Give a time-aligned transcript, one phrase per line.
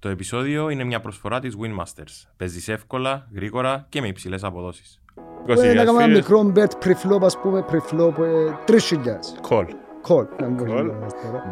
[0.00, 2.28] Το επεισόδιο είναι μια προσφορά της Winmasters.
[2.36, 5.00] Παίζεις εύκολα, γρήγορα και με υψηλές αποδόσεις.
[5.46, 9.34] Ε, να κάνουμε ένα μικρό μπετ πριφλόπ, ας πούμε, πριφλόπ, ε, τρεις χιλιάδες.
[9.40, 9.66] Κολ.
[10.02, 10.26] Κολ.
[10.40, 10.66] Να μην Κολ.
[10.68, 11.44] μπορεί να μας τώρα.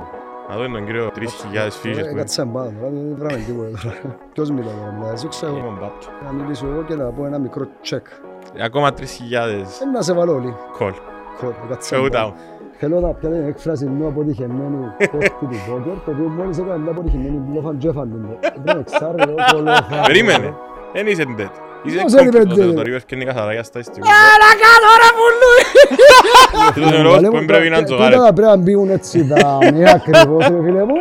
[0.49, 3.71] Να δούμε τον κύριο 3.000 φύγες Ε, που Κάτσε σαν πάνω, τώρα, δεν βράμε τίποτα
[3.83, 4.17] τώρα.
[4.33, 5.57] Ποιος μιλά τώρα, μιλά, εσύ ξέρω.
[5.57, 5.77] είναι.
[5.81, 6.03] Μπάτ.
[6.25, 8.03] Να μιλήσω εγώ και να πω ένα μικρό check.
[8.63, 9.03] Ακόμα 3.000
[9.83, 10.55] Ε, να σε βάλω όλοι.
[10.79, 10.93] κολ.
[11.41, 12.11] Κολ, κάτσε σαν Showdown.
[12.11, 12.35] πάνω.
[12.81, 16.91] Θέλω να πιάνε την έκφραση ενό αποτυχημένου παίχτη του πόκερ, το οποίο μόλις έκανε μια
[16.91, 18.49] αποτυχημένη μπλόφαν και έφανε το.
[18.65, 20.01] Δεν εξάρει, εγώ κολόφα.
[20.07, 20.55] Περίμενε.
[20.93, 21.51] Δεν είσαι dead.
[21.85, 22.71] Είσαι Πώς δεν είμαι κόμπλο.
[22.71, 22.75] dead?
[22.75, 24.09] Το ρίβες και είναι καθαρά για στα στιγμή.
[24.33, 25.63] Άρα κάνω ρε πουλούι!
[26.75, 28.17] Τούτος είναι ο λόγος που δεν πρέπει να τζογάρετε.
[28.17, 30.97] Τούτα πρέπει να μπήκουν έτσι τα μία ακριβώς, ρε φίλε μου.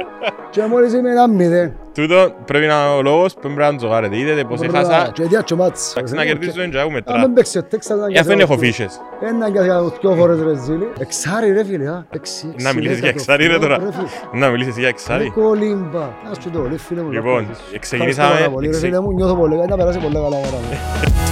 [0.57, 1.73] Και μόλις είμαι ένα μηδέν.
[1.93, 4.17] Τούτο πρέπει να είναι ο λόγος που δεν πρέπει να τζογάρετε.
[4.17, 5.09] Είδατε πως έχασα.
[5.13, 5.93] Και διάτσο μάτς.
[5.95, 7.20] Εντάξει να κερδίσω δεν τζάγου Αν μετρά.
[7.20, 8.99] δεν παίξει ο Τέξας, να Για αφού δεν έχω φύσες.
[9.21, 10.88] Ένα και για δυο φορές ρε ζήλι.
[10.99, 12.05] Εξάρι ρε φίλε, α.
[12.09, 13.75] Εξι- Να μιλήσεις για εξι- εξάρι ρε τώρα.
[13.80, 14.39] φίλε.
[14.41, 15.31] Να μιλήσεις για Ρε εξάρι.
[15.35, 16.09] κολύμπα.
[16.31, 17.11] Ας του το, ρε φίλε μου.
[17.11, 17.80] Λοιπόν, να πω.
[17.80, 19.55] ξεκινήσαμε- Ευχαριστώ πάρα πολύ, ρε εξε- φίλε μου, νιώθω πολύ.
[19.55, 21.27] καλά, Να περάσει πολύ καλά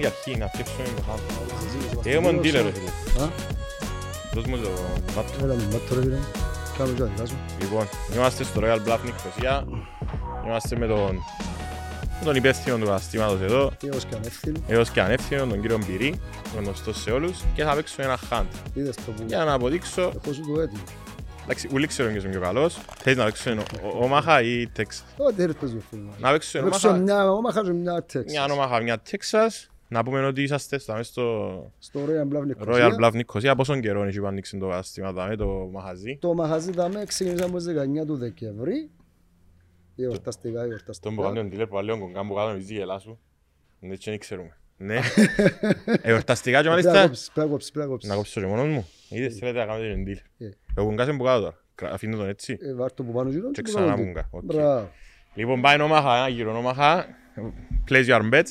[0.00, 0.02] η μέρα μου.
[0.02, 2.14] Ένα χάνει η αρχή να φτιάξουμε το χάνει.
[2.14, 3.24] Έχουμε τον dealer ρε φίλε.
[3.24, 3.28] Α,
[4.34, 4.70] Δώσ' μου το
[5.14, 5.44] μπάτο.
[5.44, 6.26] έλα με μπάτο, ρε φίλε μου.
[6.78, 7.36] Κάμε και τα δικά σου.
[7.60, 9.64] Λοιπόν, είμαστε στο Royal Bluff Νικοσία.
[10.46, 11.14] Είμαστε με τον,
[12.18, 13.70] με τον υπεύθυνο του καταστήματος εδώ.
[13.92, 14.58] Έως και ανεύθυνο.
[14.66, 16.20] Έως και ανεύθυνο, τον κύριο Μπυρί,
[16.58, 17.38] γνωστός σε όλους.
[17.54, 18.44] Και θα παίξουμε ένα hand.
[18.74, 19.22] Είδες το που...
[19.26, 20.82] Για να αποδείξω, Έχω σου το έτοιμο.
[21.44, 22.78] εντάξει, ούλοι ξέρουν ποιος είναι πιο καλός.
[22.98, 23.62] Θέλεις να παίξουμε
[24.00, 26.12] Ομάχα ή Texas; Ό,τι έρθεις παίζει ο φίλος μου.
[26.18, 28.32] Να παίξουμε Παίξω Ομάχα, μια όμαχα και μια τέξ.
[28.32, 29.66] μια Ομάχα, μια Texas.
[29.92, 32.88] Να πούμε ότι είσαστε στο μέσα στο Στο Royal Bluff Νικοσία.
[32.98, 33.54] Royal Bluff Νικοσία.
[33.54, 36.16] Πόσον καιρό έχει που ανοίξει το καταστήμα δάμε, το μαχαζί.
[36.20, 38.90] Το μαχαζί δάμε ξεκινήσαμε στις 19 του Δεκεμβρή.
[39.96, 41.14] Εορταστικά, Τον εορταστικά.
[41.14, 43.18] που κάνει τον dealer που λέει κογκάν που κάτω με τη γελά σου.
[43.80, 44.56] Ναι, έτσι δεν ξέρουμε.
[44.76, 45.00] Ναι.
[46.02, 47.06] Εορταστικά και Πρέπει να μάλιστα.
[47.06, 48.10] κόψεις, πρέπει να κόψεις, πρέπει να κόψεις.
[48.10, 48.86] Να κόψω και μόνος μου.
[49.08, 50.46] Είδες θέλετε να κάνετε τον deal.
[50.76, 50.80] Ε.
[50.80, 51.56] Ο κουγκάς είναι που κάτω τώρα.
[51.74, 52.58] Κρα- Αφήνω τον έτσι.
[52.60, 54.02] Ε, βάρ' το που πάνω γύρω Και και ξανά πάνω του.
[54.04, 54.44] πουγκα, οκ.
[54.44, 54.90] Μπράβο.
[55.34, 57.06] Λοιπόν πάει νόμαχα, ένα γύρο νόμαχα.
[57.88, 58.46] Place your bets.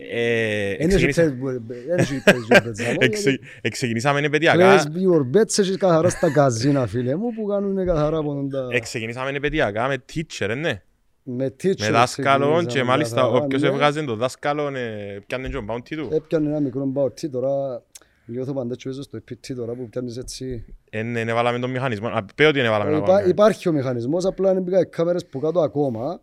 [0.00, 4.24] Ε, Εν έχει εξεκινήσα- place- εν έχει place your bets, άμα, εξε- γιατί Εξεκινήσαμε Place
[4.24, 4.82] επαιτειακά.
[4.82, 8.66] your bets έχεις καθαρά στα καζίνα, φίλε μου, που κάνουν καθαρά από τα...
[8.70, 10.82] Εξεκινήσαμε επαιτειακά με teacher, ε, ναι.
[11.22, 13.68] Με teacher Με δάσκαλο και ξεκινήσαμε μάλιστα καθαρά, όποιος ναι.
[13.68, 16.08] έβγαζε τον δάσκαλο ε, πιάνε τον bounty του.
[16.12, 17.82] Έπιανε ένα μικρό μπαουτί τώρα,
[18.26, 20.64] νιώθω πάντα έτσι παίζω στο PT τώρα που πιάνεις έτσι.
[20.90, 22.08] Εν εν έβαλαμε τον μηχανισμό.
[22.08, 23.28] Α, Πέ ότι εν έβαλαμε να Υπά- πάμε.
[23.28, 26.20] Υπάρχει ο μηχανισμός, απλά δεν πήγα οι κάμερες που κάτω ακόμα.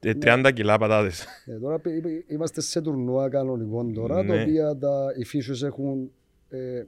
[0.00, 1.26] Ε, 30 κιλά πατάτες.
[1.46, 4.42] Ε, τώρα πι- πι- είμαστε σε τουρνουά κανονικό τώρα, το Ναι.
[4.42, 6.10] οποίο τα, οι φύσους έχουν
[6.48, 6.82] ε,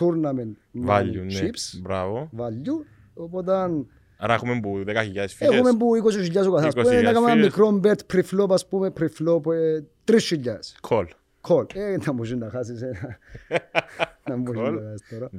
[0.00, 0.52] tournament
[0.86, 1.40] money Value, ναι.
[1.40, 2.30] chips, Μπράβο.
[2.36, 2.84] value,
[3.14, 3.86] οπότε αν
[4.18, 4.92] Άρα έχουμε που 10.000
[5.28, 5.54] φίλες.
[5.54, 7.56] έχουμε που 20.000 ο καθένας, 20.000 πρέπει να κάνουμε ένα φίλες.
[7.56, 10.74] μικρό bet pre-flop, ας πούμε, pre-flop, ε, 3.000.
[10.80, 11.06] Κολ.
[11.48, 11.74] Call.
[11.74, 13.18] Ε, να μου να χάσεις ένα.
[14.28, 14.54] Να μου Call.
[14.54, 15.30] να χάσεις τώρα.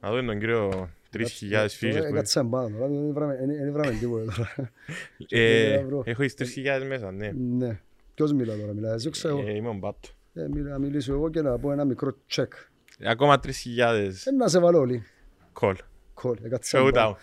[0.00, 3.56] Να δούμε τον κύριο 3.000 φύγες Τώρα που Κάτσε σαν πάνω τώρα, δεν βράμε- δεν-
[3.56, 4.70] δεν βράμε τίποτα τώρα.
[5.28, 6.02] Ε, Ε, βρω.
[6.04, 7.30] Έχω τις 3.000 μέσα, ναι.
[7.56, 7.80] Ναι.
[8.14, 9.38] Ποιος μιλά τώρα, μιλά, εσύ ξέρω.
[9.46, 10.08] Ε, Είμαι ο Μπάτο.
[10.34, 12.48] Ε, μιλά- Να μιλήσω εγώ και να πω ένα μικρό check.
[13.04, 15.02] Ακόμα 3.000 Ε, Να σε βάλω όλοι.
[15.52, 15.76] κολ.
[16.22, 16.34] Call.
[16.44, 17.10] Ε, κάτσε σαν πάνω.
[17.10, 17.16] Showdown.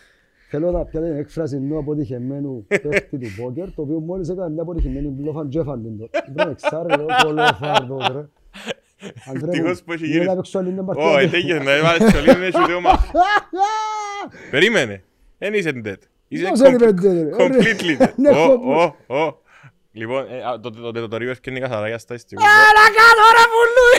[0.49, 4.61] Θέλω να πιάνε την έκφραση ενό αποτυχημένου παίχτη του πόκερ, το οποίο μόλις έκανε μια
[4.61, 6.09] αποτυχημένη μπλόφαν και έφανε το.
[6.33, 8.25] Δεν εξάρε, ρε, κολόφαρδο, ρε.
[9.29, 10.29] Αντρέ μου, Ευτυχώς που έχει είναι γυρίσει.
[10.29, 11.19] να παίξω άλλη μια Ω, παρτίδα.
[11.19, 13.11] ετέγιες να έβαλες το λίγο σου δύο μάχη.
[14.51, 15.03] Περίμενε.
[15.37, 15.93] Δεν είσαι dead.
[16.27, 18.13] Είσαι Πώς είναι com- dead, ρε; completely dead.
[18.15, 18.93] Ναι, Ω, completely.
[19.07, 19.41] ω, ω.
[19.97, 22.43] Λοιπόν, ε, α, το- το- το- το ρίβες και είναι καθαρά για στα στιγμή.
[22.45, 23.97] Άρα κάνω ρε πουλούι.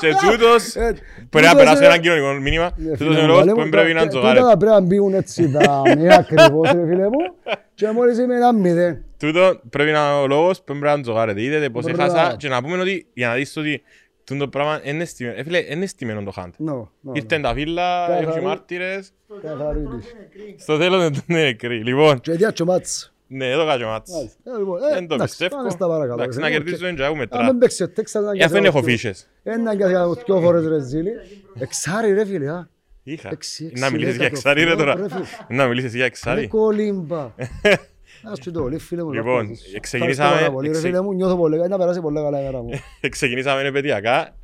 [0.00, 0.94] Και τούτος Ε,
[1.30, 2.70] πρέπει να τούτος περάσει είναι- ένα κοινωνικό μήνυμα.
[2.76, 4.40] Ναι, Τούτος φίλε είναι ο μου, λόγος βάλε που μου, δεν πρέπει να τούτα- τζογάρετε.
[4.44, 7.20] τούτα πρέπει να μπήκουν έτσι τα μία ακριβώς, ρε φίλε μου.
[7.74, 9.04] Και μόλις είμαι ένα μηδέν.
[9.18, 11.42] Τούτο πρέπει να είναι ο λόγος που δεν πρέπει να τζογάρετε.
[11.42, 12.02] Είδατε πως Μπράβο.
[12.02, 13.82] έχασα και να πούμε ότι για να δεις ότι
[14.24, 15.36] τούτο πράγμα είναι στημένο.
[15.38, 16.50] Ε, φίλε, είναι στημένο το hand.
[16.68, 18.26] No, no, Ήρθαν τα φύλλα, Καθαρή.
[18.26, 19.12] έχει μάρτυρες.
[19.28, 19.34] no.
[19.42, 20.04] Καθαρίλης.
[20.58, 21.82] Στο τέλος δεν είναι νεκροί.
[21.84, 23.11] Λοιπόν, Και διάτσο μάτς.
[23.32, 24.10] Ναι, εδώ κάτσο μάτς.
[24.10, 24.38] Μάλιστα.
[24.54, 25.56] Ε, λοιπόν, ε, Δεν το εντάξει, πιστεύω.
[25.56, 26.20] πάμε στα παρακάτω.
[26.22, 27.46] Εντάξει, να Ε, κερδίσω δεν τζάγουμε Αν μετρά.
[27.46, 28.96] δεν παίξει ο Τέξας, να Ε, αφού δεν έχω κερδίσει.
[29.06, 29.28] φύσες.
[29.42, 31.10] Ένα και για δυο φορές ρε ζήλι.
[31.58, 32.68] Εξάρι ρε φίλε, α.
[33.02, 33.28] Είχα.
[33.32, 34.94] Έξι, έξι, Να μιλήσεις για δέκα, εξάρι ρε το τώρα.
[34.94, 35.24] ρε φίλε.
[35.48, 36.48] Να μιλήσεις για Ρε εξάρι.
[36.48, 37.30] κολύμπα.
[38.32, 39.12] Ας σου το, λέει, φίλε μου.
[39.12, 41.78] Λοιπόν, να πω, ξεκινήσαμε- ευχαριστώ πάρα πολύ, ρε εξε- φίλε μου, νιώθω πολύ καλά, να
[41.78, 42.70] περάσει πολύ καλά η μέρα μου.
[43.08, 44.34] Ξεκινήσαμε επαιτειακά.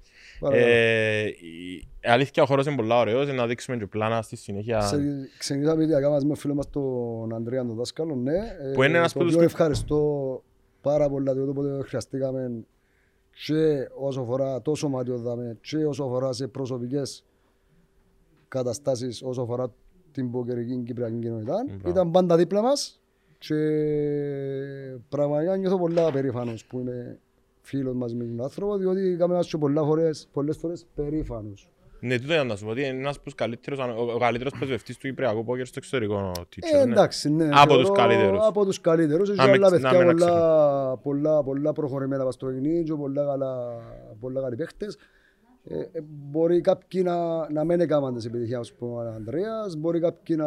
[0.41, 0.67] Παρακαλώ.
[0.71, 4.79] Ε, η αλήθεια ο χώρος είναι πολύ ωραίος, να δείξουμε και πλάνα στη συνέχεια.
[4.79, 5.01] Ξε-
[5.39, 8.37] Ξεκινήσαμε ήδη μαζί με φίλο μας τον Ανδρέα τον δάσκαλο, ναι.
[8.37, 10.43] Ε, Που είναι ένας το από τους οποίο πιο- ευχαριστώ
[10.81, 12.51] πάρα πολλά διότι όποτε χρειαστήκαμε
[13.47, 17.25] και όσο αφορά το σωματείο δάμε και όσο αφορά σε προσωπικές
[18.49, 19.73] καταστάσεις όσο αφορά
[20.13, 21.65] την ποκερική κυπριακή κοινότητα.
[21.67, 21.89] Μπράβο.
[21.89, 23.01] Ήταν πάντα δίπλα μας
[23.39, 23.55] και
[25.09, 27.19] πραγματικά νιώθω πολλά περήφανος που είμαι
[27.69, 31.69] φίλος μας με τον άνθρωπο, διότι κάμε μας και πολλά φορές, πολλές φορές περήφανος.
[32.01, 34.53] Ναι, τούτο ήταν να σου πω ότι είναι ένας από τους καλύτερους, ο ο καλύτερος
[34.59, 36.93] πρεσβευτής του Κυπριακού πόκερ στο εξωτερικό ο teacher, Ε, ναι.
[36.93, 37.49] εντάξει, ναι.
[37.53, 38.39] Από θεωρώ τους καλύτερους.
[38.47, 39.29] Από τους καλύτερους.
[39.29, 42.95] Έχει Να μην- άλλα να παιδιά μην πολλά, πολλά, πολλά προχωρημένα πας στο παιχνίδι και
[42.95, 43.81] πολλά, καλά,
[44.21, 44.97] πολλά καλοί παίχτες.
[45.65, 46.01] Ε, ε,
[46.31, 50.47] μπορεί κάποιοι να, να μην έκαναν τις επιτυχίες όπως ο Ανδρέας, μπορεί κάποιοι να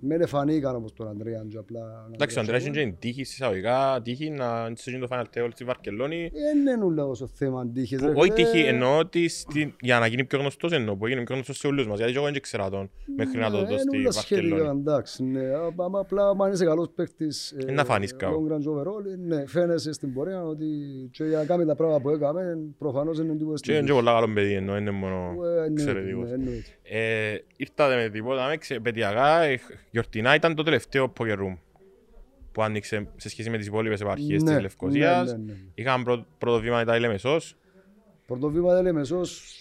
[0.00, 1.44] μην εφανήκαν όπως τον Ανδρέα.
[1.50, 5.06] και απλά να Εντάξει, ο Ανδρέας είναι και η τύχη συσσαγωγικά, τύχη να είναι το
[5.10, 6.24] Final Table στη Βαρκελόνη.
[6.24, 6.28] Ε,
[6.64, 8.00] Δεν είναι ούλα τόσο θέμα τύχης.
[8.00, 8.34] ρε Όχι φίλε.
[8.34, 11.66] τύχη, εννοώ ότι στη- για να γίνει πιο γνωστός εννοώ, που έγινε πιο γνωστός σε
[11.66, 13.96] όλους μας, γιατί και εγώ δεν ξέρα τον μέχρι να το Ναι, δω είναι στη
[13.96, 14.80] όλα σχετικά, Βαρκελόνη.
[14.80, 15.40] εντάξει, ναι.
[15.40, 18.46] Α- α- Απλά, αν είσαι καλός παίκτης, ε, Ε, να φανείς κάπου.
[18.48, 20.66] long range overall, ε, ναι, φαίνεσαι στην πορεία ότι
[21.12, 23.88] και για να κάνει τα πράγματα που έκαμε, προφανώς είναι τίποτα Και στην είναι και
[23.92, 24.02] τύχη.
[24.04, 26.28] πολύ καλό παιδί, εννοώ, είναι μόνο Ε, εννοείται, εξαιρετικός.
[26.28, 26.64] ναι, εννοείται.
[26.82, 29.58] Ε, ήρθατε με τίποτα, με ξεπαιδιακά, ε,
[29.90, 31.56] γιορτινά ήταν το τελευταίο poker room
[32.52, 35.32] που άνοιξε σε σχέση με τις υπόλοιπες επαρχίες Ναι, της Λευκοσίας.
[35.32, 35.58] ναι, ναι, ναι.
[35.74, 37.56] Είχαμε πρώτο, πρώτο βήμα ήταν η Λεμεσός.
[38.26, 39.54] Πρώτο βήμα δεν λέμε σως,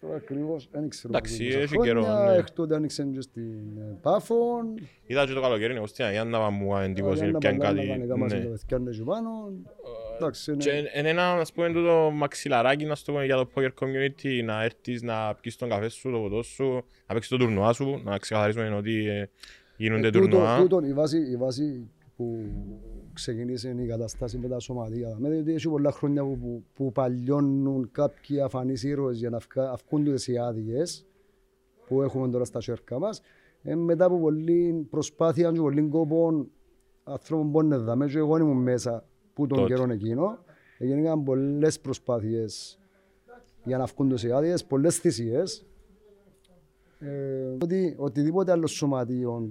[0.00, 1.12] τώρα ακριβώς, δεν ξέρω.
[1.14, 2.36] Εντάξει, πόσα έχει χρόνια, καιρό, ναι.
[2.36, 4.74] εκ τότε άνοιξε και στην ε, Πάφων.
[5.06, 8.52] Είδα και το καλοκαίρι, εγώ στην Αγιάννα μου εντύπωση, Αγιάννα πιάνει Παγάνα, κάτι.
[10.18, 10.62] Πάνε κάμασαν ναι.
[10.62, 10.70] τα παιδιά είναι εκεί πάνω.
[10.70, 13.70] Εντάξει, Και είναι- είναι ένα, ας πούμε, τούτο μαξιλαράκι, να στο πούμε, για το poker
[13.80, 16.64] community, να έρθεις να πιεις τον καφέ σου, το ποτό σου,
[17.06, 19.28] να παίξεις το τουρνουά σου, να ξεκαθαρίσουμε ότι ε,
[19.76, 20.58] γίνονται Ε, τούτο- τουρνουά.
[20.60, 22.38] τούτον, η βάση, η βάση που
[23.12, 25.16] ξεκίνησε η κατάσταση με τα σωματεία.
[25.18, 29.70] Με διότι έχει πολλά χρόνια που, που, που παλιώνουν κάποιοι αφανείς ήρωες για να φκα-
[29.70, 31.06] αυκούν τις οι άδειες
[31.86, 33.20] που έχουμε τώρα στα σέρκα μας.
[33.62, 36.46] Ε, μετά από πολλή προσπάθεια και πολλή κόπο
[37.04, 39.74] ανθρώπων που είναι δάμε και εγώ ήμουν μέσα που τον Τότε.
[39.74, 40.38] καιρό εκείνο.
[40.78, 42.78] Έγιναν πολλές προσπάθειες
[43.64, 45.66] για να βγουν τους οι άδειες, πολλές θυσίες.
[46.98, 49.48] Ε, ότι οτιδήποτε άλλο σωματείο,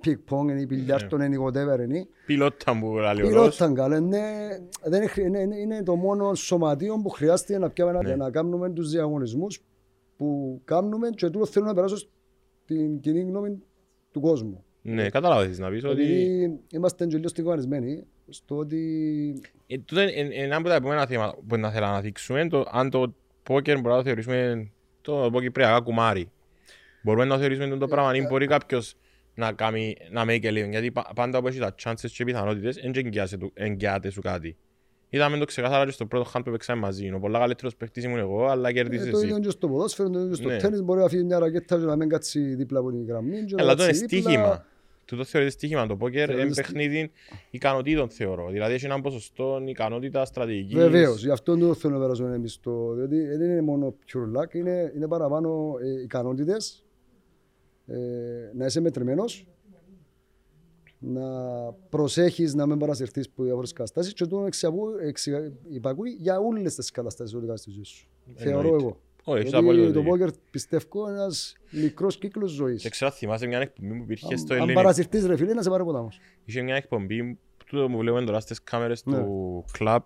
[0.00, 3.28] πινγκ-πονγκ είναι, μπιλιάρτον είναι, whatever είναι, Πιλότα που λέει ο Ρος.
[3.28, 4.18] πιλόταν καλά, είναι,
[4.84, 7.98] δεν είναι, είναι, είναι, είναι το μόνο σωματείο που χρειάζεται να πιάμε Ναι.
[8.10, 9.62] να, να κάνουμε τους διαγωνισμούς
[10.16, 13.62] που κάνουμε και τούτο θέλω να περάσω στην κοινή γνώμη
[14.12, 14.64] του κόσμου.
[14.82, 16.02] Ναι, κατάλαβα τι να πεις ότι...
[16.02, 21.06] Επειδή είμαστε και λίγο στιγμαρισμένοι στο ότι Ε, τούτο είναι είναι ένα από τα επόμενα
[21.06, 23.14] θέματα που να θέλω να δείξουμε, το, αν το
[23.48, 24.70] poker μπορούμε να το θεωρήσουμε
[25.00, 26.30] το πω κυπριακά κουμάρι.
[27.02, 28.94] Μπορούμε να θεωρήσουμε το πράγμα, ή μπορεί κάποιος
[29.34, 32.76] να, κάνει, να make a living, γιατί πα- πάντα που έχει τα chances και πιθανότητες,
[32.76, 34.56] δεν εγγυάται του- εγγυάται σου κάτι.
[35.10, 37.06] Είδαμε το ξεκάθαρα και στο πρώτο hand που παίξαμε μαζί.
[37.06, 39.26] Είναι ο πολλά καλύτερος παίκτης ήμουν εγώ, αλλά ε, κερδίζεις το εσύ.
[39.26, 40.56] ίδιο και στο ποδόσφαιρο, το ίδιο και στο Ναι.
[40.56, 43.54] τέννις μπορεί να φύγει μια ρακέτα και να μην κάτσει δίπλα από την γραμμή και
[43.54, 44.30] να Αλλά το είναι κάτσει δίπλα.
[44.30, 44.64] στοίχημα.
[45.04, 45.86] Τούτο θεωρείται στοίχημα.
[45.86, 47.10] Το poker είναι Θεωρείται στί- παιχνίδι
[47.50, 48.48] ικανοτήτων θεωρώ.
[48.50, 50.74] Δηλαδή έχει έναν ποσοστό ικανότητα στρατηγικής.
[50.76, 54.54] Βεβαίως, γι' αυτό το θέλω να περάσουμε εμείς το, διότι δεν είναι μόνο pure luck,
[54.54, 56.84] είναι, είναι παραπάνω ε, ικανότητες,
[57.86, 57.96] ε,
[58.56, 59.46] να είσαι μετρημένος,
[60.98, 61.22] να
[61.88, 66.90] προσέχεις να μην παρασυρθείς από διάφορες καταστάσεις και το εξαπού- εξα- υπακούει για όλες τις
[66.90, 68.06] καταστάσεις που κάνεις στη ζωή σου.
[68.34, 68.84] Θεωρώ Εννοείται.
[68.84, 69.00] εγώ.
[69.24, 70.10] Όχι, έχεις Γιατί απόλυτο το δίκιο.
[70.10, 72.82] πόκερ πιστεύω είναι ένας μικρός κύκλος ζωής.
[72.82, 74.80] Και ξέρω θυμάσαι μια εκπομπή που υπήρχε στο Αν, αν ελληνικό.
[74.80, 76.18] παρασυρθείς ρε φίλε να σε πάρει ποτάμος.
[76.44, 77.38] Είχε μια εκπομπή
[77.70, 79.16] που που βλέπουμε τώρα στις κάμερες Ναι.
[79.18, 80.02] του κλαμπ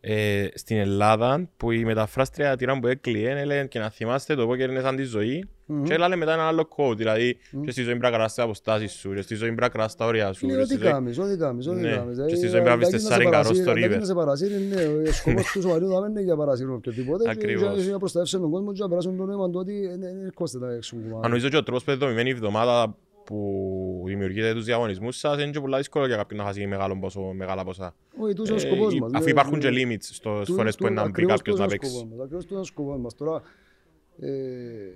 [0.00, 4.70] ε, στην Ελλάδα που η μεταφράστρια τυρά που έκλειε έλεγε και να θυμάστε το πόκερ
[4.70, 5.82] είναι σαν τη ζωή Μμμ.
[5.82, 8.92] και έλεγε μετά ένα άλλο quote δηλαδή και στη ζωή πρέπει να κρατάς τις αποστάσεις
[8.92, 10.92] σου και στη ζωή πρέπει να κρατάς τα όρια σου Είναι και ό,τι στη ζωή-
[10.92, 11.90] κάνεις, ό,τι κάνεις, ό,τι Ναι.
[11.96, 12.16] κάνεις.
[12.16, 13.98] Και στη Δηλαδή, ζωή πρέπει να βρεις αντί τεσσάρι σε καρός παρασύρει- στο αντί river.
[13.98, 17.24] να σε παρασύρει, ναι, ο σκοπός του σωματείου δεν είναι για παρασύρουν οποιοδήποτε.
[17.24, 17.72] και Ακριβώς.
[17.74, 20.06] για- για να προστατεύσουν τον κόσμο και να περάσουν το νόημα του ότι ε, ναι,
[20.22, 21.28] δεν κόστεται να έξουν Αν κουμάρι.
[21.28, 25.50] νομίζω ότι ο τρόπος που είναι δομημένη η εβδομάδα που δημιουργείται τους διαγωνισμούς σας είναι
[25.50, 27.94] και πολύ δύσκολο για κάποιον να χάσει μεγάλο ποσό, μεγάλα ποσά.
[28.18, 29.10] Όχι, τούτος είναι ο Ε, σκοπός η- μας.
[29.14, 29.58] Αφού ναι, υπάρχουν ναι.
[29.58, 31.88] και limits στις Τούτος- φορές που είναι να μπει ακριβώς κάποιος να τούτος είναι ο
[31.90, 31.96] παίξει.
[31.96, 33.14] σκοπός μας, Ακριβώς τούτος είναι ο σκοπός μας.
[33.14, 33.40] Τώρα, ε,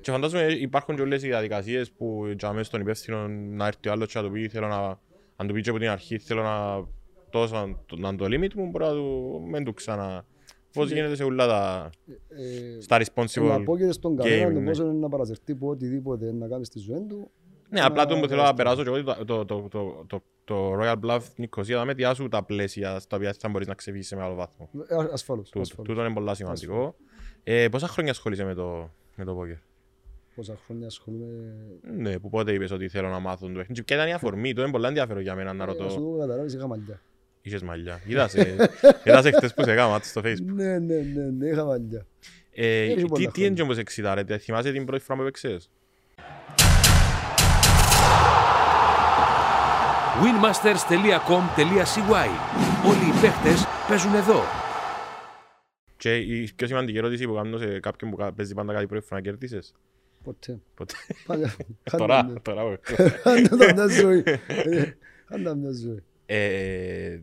[0.00, 3.92] Και φαντάζομαι υπάρχουν και όλες οι διαδικασίες που για μέσα στον υπεύθυνο να έρθει ο
[3.92, 5.00] άλλος και να του πει θέλω να...
[5.36, 6.86] Αν του πει και από την αρχή θέλω να...
[7.30, 9.40] Τόσο να το limit μου μπορεί να του...
[9.50, 10.26] Μην του ξανά...
[10.72, 11.90] Πώς γίνεται σε όλα τα...
[12.28, 14.66] ε, Στα να responsible πω και στον κανέναν το ναι.
[14.66, 17.30] πόσο είναι να παρασυρθεί από οτιδήποτε να κάνει στη ζωή του.
[17.70, 20.22] Ναι, απλά να- το που θέλω να περάσω και εγώ το, το, το, το, το,
[20.44, 24.16] το Royal Bluff Νικοσία να μετιάσουν τα πλαίσια στα οποία θα μπορείς να ξεφύγεις σε
[24.16, 24.70] μεγάλο βάθμο.
[24.88, 25.48] Ε, α- Ασφαλώς.
[25.50, 25.86] Τούτο, ασφαλώς.
[25.88, 26.94] τούτο είναι πολύ σημαντικό.
[27.42, 29.56] Ε, πόσα χρόνια ασχολείσαι με το, με το poker.
[30.34, 31.54] Πόσα χρόνια ασχολούμαι;
[31.96, 33.82] Ναι, που πότε είπες ότι θέλω να μάθω το παιχνίδι.
[33.82, 35.94] Ποια ήταν η αφορμή, το είναι πολύ ενδιαφέρον για μένα να Ε, Σου ρωτώ.
[35.94, 37.00] το καταλάβεις, είχα μαλλιά.
[37.42, 38.00] Είχες μαλλιά.
[38.06, 38.56] Είδασε,
[39.04, 40.52] είδασε χτες που σε κάμα στο facebook.
[40.54, 42.06] Ναι, ναι, ναι, ναι, είχα μαλλιά.
[42.52, 43.46] Ε, Έχει πολλά τι, τι χρόνια.
[43.46, 45.70] είναι όμως εξητάρετε, θυμάσαι την πρώτη φορά που έπαιξες;
[50.22, 52.28] winmasters.com.cy
[52.88, 54.42] Όλοι οι παίχτες παίζουν εδώ.
[55.98, 59.06] Και η πιο σημαντική ερώτηση που κάνω σε κάποιον που κα- παίζει πάντα κάτι πρώτη
[59.06, 59.74] φορά κερδίσες.
[60.24, 60.58] Ποτέ.
[60.74, 60.94] Ποτέ.
[61.26, 61.56] Πάντα-
[61.98, 62.78] Τώρα, πάντα- τώρα.
[63.24, 64.22] Πάντα μια ζωή.
[64.46, 64.84] Ε,
[65.28, 66.02] Πάντα μια ζωή.
[66.26, 67.18] Ε,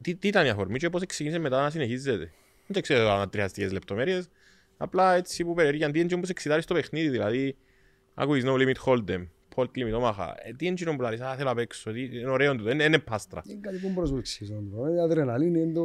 [0.00, 2.30] τι, τι ήταν η αφορμή και πώς ξεκίνησε μετά να συνεχίζεται;
[2.66, 4.28] Δεν ξέρω αν τριαστικές λεπτομέρειες.
[4.76, 7.08] Απλά έτσι που περιέργειαν τι είναι όπως εξητάρεις στο παιχνίδι.
[7.08, 7.56] Δηλαδή,
[8.14, 9.26] ακούεις no limit hold'em, hold limit
[9.94, 10.34] όμαχα.
[10.42, 12.98] Ε, τι είναι που λάρεις, α, θέλω να παίξω, τι- είναι ωραίο του, δεν είναι
[12.98, 13.42] πάστρα.
[13.46, 14.62] Είναι κάτι που μπορείς να το εξηγήσω.
[14.90, 15.82] Είναι αδρεναλίνη, είναι το,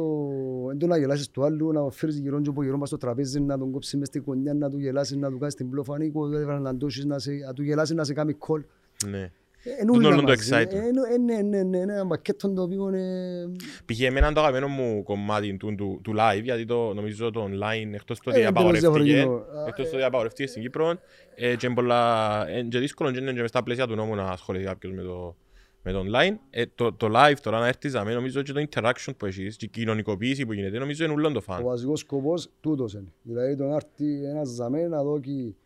[0.70, 3.40] είναι το να γελάσεις του άλλου, να φέρεις γυρόν και από γυρόν πας στο τραπέζι,
[3.40, 6.12] να τον κόψεις μες στην κονιά, να του γελάσεις, να του κάνεις την πλοφανή,
[6.60, 8.62] να ντώσεις, να σε- να του γελάσεις, να σε κάνει κόλ.
[9.06, 9.30] Ναι.
[9.64, 10.50] Είναι Τούτο όλα είναι το μαζί.
[10.52, 10.72] excitement.
[10.72, 13.46] Ε, ε, Ναι, ναι, ναι, είναι ένα πακέτο το οποίο είναι...
[13.86, 14.00] Π.χ.
[14.00, 18.18] εμένα το αγαπημένο μου κομμάτι του, του, του live, γιατί το, νομίζω το online εκτός
[18.20, 19.34] το Ε, ότι είναι απαγορευτήκε, διαφορετικό.
[19.34, 20.98] Α, εκτός το ότι απαγορευτήκε στην Κύπρο,
[21.34, 24.14] ε, και είναι πολλά, ε, και δύσκολο και είναι και μες στα πλαίσια του νόμου
[24.14, 25.36] να ασχοληθεί κάποιος με το,
[25.82, 26.34] με το online.
[26.50, 29.64] Ε, το, το live τώρα να έρθεις να νομίζω και το interaction που έχεις και
[29.64, 31.64] η κοινωνικοποίηση που γίνεται, νομίζω είναι ούλον το Ο φαν.
[31.64, 33.12] βασικός σκοπός τούτος είναι.
[33.22, 35.56] Δηλαδή το να έρθει ένας ζαμέ να δώσει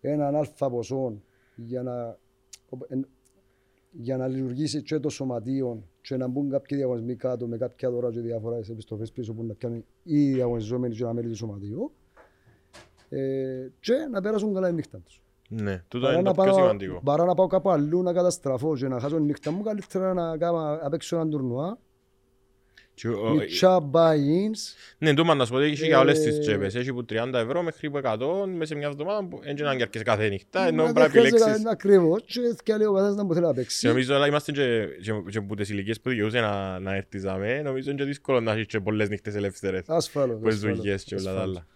[0.00, 1.22] έναν αλφα ποσό
[1.54, 2.16] για να, εν-
[3.90, 8.10] για να λειτουργήσει και το σωματείο και να μπουν κάποιοι διαγωνισμοί κάτω με κάποια δώρα
[8.10, 11.92] και διάφορα σε επιστροφές πίσω που να πιάνουν οι διαγωνιζόμενοι και να μέλη του σωματείου
[13.08, 15.22] ε, και να περάσουν καλά η νύχτα τους.
[15.48, 17.00] Ναι, τούτο Παρά είναι να, το πιο πάω, σημαντικό.
[17.04, 20.36] παρά να πάω κάπου αλλού να καταστραφώ και να χάσω τη νύχτα μου, καλύτερα να,
[20.36, 21.78] κάνω, να παίξω έναν τουρνουά
[23.00, 26.36] Και ο- με τσά buy-ins Ναι, το να σου πω ότι έχει για όλες τις
[26.36, 26.74] Ε, τσέπες.
[26.74, 30.02] Έχει που 30 ευρώ μέχρι που 100 μέσα σε μια εβδομάδα που δεν είναι αρκετές
[30.02, 31.64] κάθε νύχτα, ενώ Να πρέπει να δεν χρειάζεται επιλέξεις.
[31.64, 33.86] να- Ακριβώς και και λέει ο καθένας να μπορεί να Και παίξει.
[33.86, 37.62] νομίζω ότι είμαστε και, και, και από τις ηλικίες που δικαιούσε να, να έρθεις δαμέ,
[37.64, 39.82] νομίζω είναι και δύσκολο να έχεις και πολλές νύχτες ελεύθερες.
[39.88, 40.38] Ασφαλώς.
[40.40, 41.56] Που τις ασφαλώς, δουλειές και όλα τα ασφαλώς.
[41.56, 41.66] άλλα.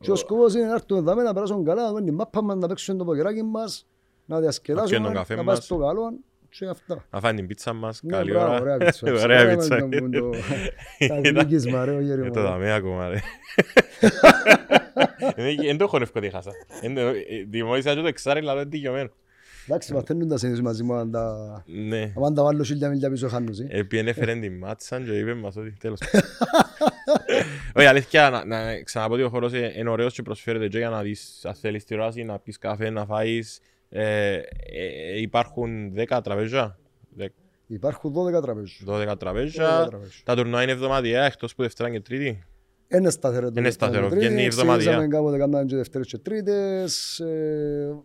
[0.00, 2.56] Και ο σκοπός είναι να έρθουμε εδώ να περάσουν καλά, να δούμε τη μάπα μας,
[2.56, 3.86] να παίξουμε το ποκεράκι μας,
[4.24, 5.52] να διασκεδάσουμε, πιούμε τον καφέ να μας.
[5.58, 6.12] πάει στο καλό
[6.58, 7.04] και αυτά.
[7.10, 8.60] Να φάνε την πίτσα μας, Ναι, καλή μπράβο, ώρα.
[8.60, 9.06] ωραία πίτσα.
[9.12, 9.86] Ωραία Ωραία πίτσα.
[9.86, 10.30] με τον το-
[11.08, 12.30] Τα γλυκίσμα, ρε, ο Ε, Γέρημα.
[12.30, 13.18] το δαμέ ακόμα ρε.
[15.36, 16.50] Δεν το έχω εύκολο ότι χάσα.
[16.82, 17.14] Εν το- ε,
[17.48, 19.08] Δημιούργησα και το εξάρι, αλλά δεν δικαιωμένο.
[19.66, 21.36] Εντάξει, μαθαίνουν τα συνήθως μαζί μου, αν τα...
[21.66, 22.12] Ναι.
[22.26, 23.54] Αν τα βάλω χίλια μίλια πίσω χάνουν.
[23.68, 23.78] ε.
[23.78, 25.98] Επειδή έφερε την μάτσα και είπε μας ότι τέλος.
[27.74, 30.88] Όχι, αλήθεια, να, να ξαναπώ ότι ο χώρος ε- είναι ωραίος και προσφέρεται και για
[30.88, 33.60] να δεις, αν θέλεις τη ράση, να πεις καφέ, να φάεις.
[33.94, 36.78] Ε, ε, υπάρχουν 10 τραπέζια,
[37.14, 37.28] Δε-
[37.66, 38.82] Υπάρχουν 12 τραπέζους.
[38.86, 39.86] 12 12 τραπέζια.
[39.90, 40.22] τραπέζια.
[40.24, 42.44] Τα τουρνουά είναι εβδομαδιαία, εκτός που Δευτέρα και Τρίτη.
[42.88, 43.46] Είναι σταθερό.
[43.46, 44.26] το Είναι Δευτέρα σταθερό, και Τρίτη.
[44.26, 44.76] βγαίνει η εβδομαδία.
[44.90, 47.20] Ξεκινήσαμε κάποτε κάναμε και Δευτέρες και Τρίτες.
[47.20, 47.96] ε,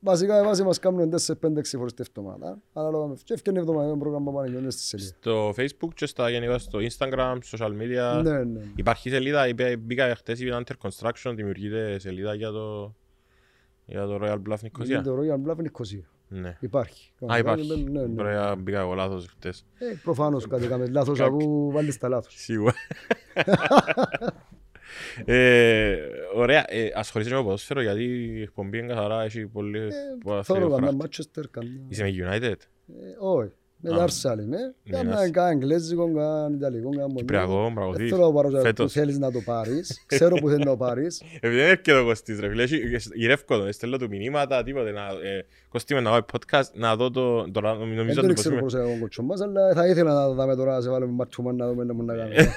[0.00, 2.58] Βασικά η βάση μας κάνουν 4-5-6 φορές τη εβδομάδα.
[2.72, 5.14] Ανάλογα με και ευκαιρνή εβδομάδα είναι πρόγραμμα που αναγιώνεται στη σελίδα.
[5.20, 8.22] Στο Facebook και στα γενικά στο Instagram, social media.
[8.22, 8.60] Ναι, ναι.
[8.76, 12.94] Υπάρχει σελίδα, είπε- μπήκα χτες, είπε Under Construction, δημιουργείται σελίδα για το,
[13.86, 15.82] για το Royal Bluff Nicosia; Το Royal Bluff είναι 20.
[16.28, 16.56] Ναι.
[16.60, 17.12] Υπάρχει.
[17.32, 17.84] Α, υπάρχει.
[17.90, 18.06] Ναι, ναι.
[18.06, 19.66] Μπορεί μπήκα εγώ λάθος χτες.
[19.78, 21.26] Ε, προφανώς κάτι έκαμε λάθος Κάκ.
[21.28, 22.34] αφού βάλεις τα λάθος.
[22.36, 22.74] Σίγουρα.
[25.24, 25.96] ε,
[26.34, 29.88] ωραία, ε, ασχολείσαι με ποδόσφαιρο γιατί η εκπομπή είναι καθαρά, έχει πολύ
[30.22, 31.24] πολλά Θέλω θείο κανένα χαρακτήρα.
[31.26, 31.80] Manchester, κανένα...
[31.88, 32.56] Είσαι με United,
[32.88, 33.52] Ε, Όχι.
[33.86, 33.96] Με Α.
[33.98, 34.56] τα Arsenal είμαι.
[34.84, 37.16] Ναι, Κάνα ένας- κάνα Αγγλέζικο, κάνα Ιταλικό, κάνα Μονίο.
[37.18, 38.08] Κυπριακό, Δεν μπραγωδί.
[38.08, 38.92] θέλω να πάρω που Φέτος.
[38.92, 40.04] θέλεις να το πάρεις.
[40.06, 41.22] Ξέρω που θέλεις να το πάρεις.
[41.40, 45.00] Επειδή δεν έρχεται ο Κωστής ρε φίλε, έχει- γυρεύκω τον, στέλνω του μηνύματα, τίποτε, να,
[45.00, 48.54] ε, Κωστή με να δω podcast, να δω το, τώρα Δεν νομίζω τον ότι ξέρω
[48.58, 51.12] πώς πώς είναι ο κοτσό μας, αλλά θα ήθελα να δάμε τώρα, να σε βάλουμε
[51.12, 52.48] ματσουμάν να δούμε να μου να κάνουμε.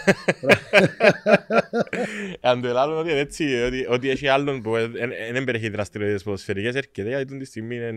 [2.42, 4.72] Αν το ελάλλον ότι είναι έτσι, ότι, ότι έχει άλλον που
[5.32, 7.90] δεν περιέχει δραστηριότητες ποδοσφαιρικές, έρχεται γιατί την στιγμή είναι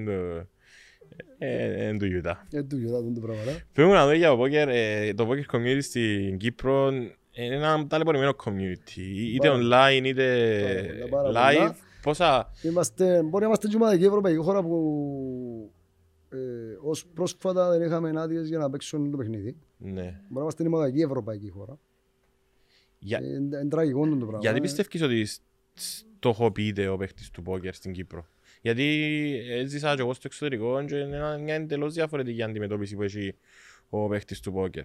[1.20, 2.46] το- ε, είναι του Ιούτα.
[2.52, 3.42] Ε, του γιοτά τον το πράγμα.
[3.44, 3.64] ρε.
[3.72, 6.88] Πρέπει να δω για το poker, ε, το poker community στην Κύπρο
[7.32, 8.96] είναι ένα ταλαιπωρημένο community.
[9.34, 9.88] Είτε Πάρα.
[9.90, 10.26] online, είτε
[11.10, 11.56] Πάρα πολλά, πάρα live.
[11.56, 11.76] πολλά.
[12.02, 12.50] Πόσα...
[12.62, 15.72] Είμαστε, μπορεί να είμαστε και ομαδική ευρωπαϊκή χώρα που
[16.32, 16.36] ε,
[16.82, 19.56] ως πρόσφατα δεν είχαμε άδειες για να παίξουν το παιχνίδι.
[19.78, 19.92] Ναι.
[20.02, 21.78] Μπορεί να είμαστε η ομαδική ευρωπαϊκή χώρα.
[22.98, 24.38] Για, Ε, Είναι είναι τραγικό το πράγμα.
[24.40, 24.60] γιατί ε.
[24.60, 25.42] πιστεύεις ότι σ-
[25.74, 28.26] στοχοποιείται ο παίχτης του poker στην Κύπρο;
[28.60, 28.84] Γιατί
[29.50, 33.34] έζησα και εγώ στο εξωτερικό και είναι ένα- μια εντελώς διαφορετική αντιμετώπιση που έχει
[33.88, 34.82] ο παίχτης του poker.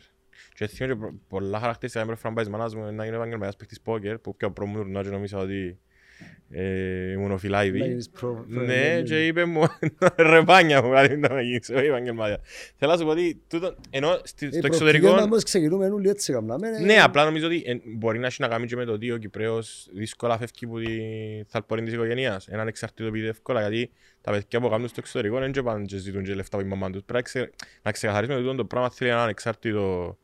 [0.53, 3.79] Και θυμώ και προ- πολλά χαρακτηριστικά με πρώτη φορά μάνας μου να γίνω επαγγελματίας παίχτης
[3.85, 5.77] poker που πιο πρώτο μου τουρνουά και νόμιζα ότι ε,
[7.13, 7.77] ήμουν ο Να Φιλάιβη.
[7.79, 9.63] γίνεις προ- προ- Ναι, και είπε μου,
[10.31, 12.39] ρε πάνια μου, κάτι να με γίνεις, όχι επαγγελματία.
[12.77, 15.11] Θέλω να σου πω ότι τούτο, ενώ στη- Οι στο προοπτικές εξωτερικό...
[15.19, 16.67] μας μόλις ξεκινούμε όλοι έτσι έκαναμε.
[16.67, 19.11] ε, Ναι, απλά νομίζω ότι ε, μπορεί να έχει να κάνει και με το ότι
[19.11, 20.87] ο Κυπρέος δύσκολα φεύγει από τη
[21.47, 22.47] θαλπορή της οικογένειας.
[22.47, 23.91] Έναν εξαρτήτο πει εύκολα, γιατί
[24.21, 26.71] τα παιδιά που κάνουν στο εξωτερικό δεν και πάνε και ζητούν και λεφτά από τη
[26.71, 27.01] μαμά τους.
[27.05, 30.17] Πρέπει να ξε- να ξεκαθαρίσουμε ότι το πράγμα θέλει έναν εξάρτητο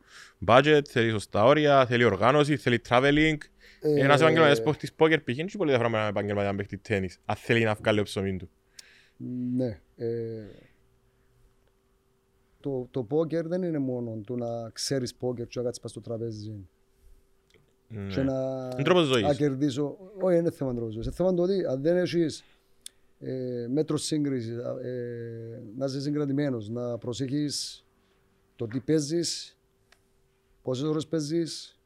[0.45, 3.37] budget, θέλει σωστά όρια, θέλει οργάνωση, θέλει traveling.
[3.83, 5.37] Ε, Ένας επαγγελματίας παίχτης πόκερ π.χ.
[5.37, 8.37] είναι και πολύ διαφορά με έναν επαγγελματία παίχτη τέννις, αν θέλει να βγάλει το ψωμί
[8.37, 8.49] του.
[9.55, 9.79] Ναι.
[9.95, 10.45] ε,
[12.59, 16.01] Το, το πόκερ δεν είναι μόνο το να ξέρεις πόκερ και να κάτσεις πας στο
[16.01, 16.67] τραπέζι
[17.89, 18.23] και Ναι.
[18.23, 19.23] να, Είναι τρόπος ζωής.
[19.23, 19.97] να κερδίσω.
[20.21, 21.05] Όχι, είναι θέμα τρόπος ζωής.
[21.05, 22.43] Είναι θέμα το ότι αν δεν έχεις
[23.19, 27.85] ε, μέτρο σύγκρισης, ε, να είσαι συγκρατημένος, να προσέχεις
[28.55, 29.57] το τι παίζεις
[30.61, 31.79] πόσες ώρες παίζεις.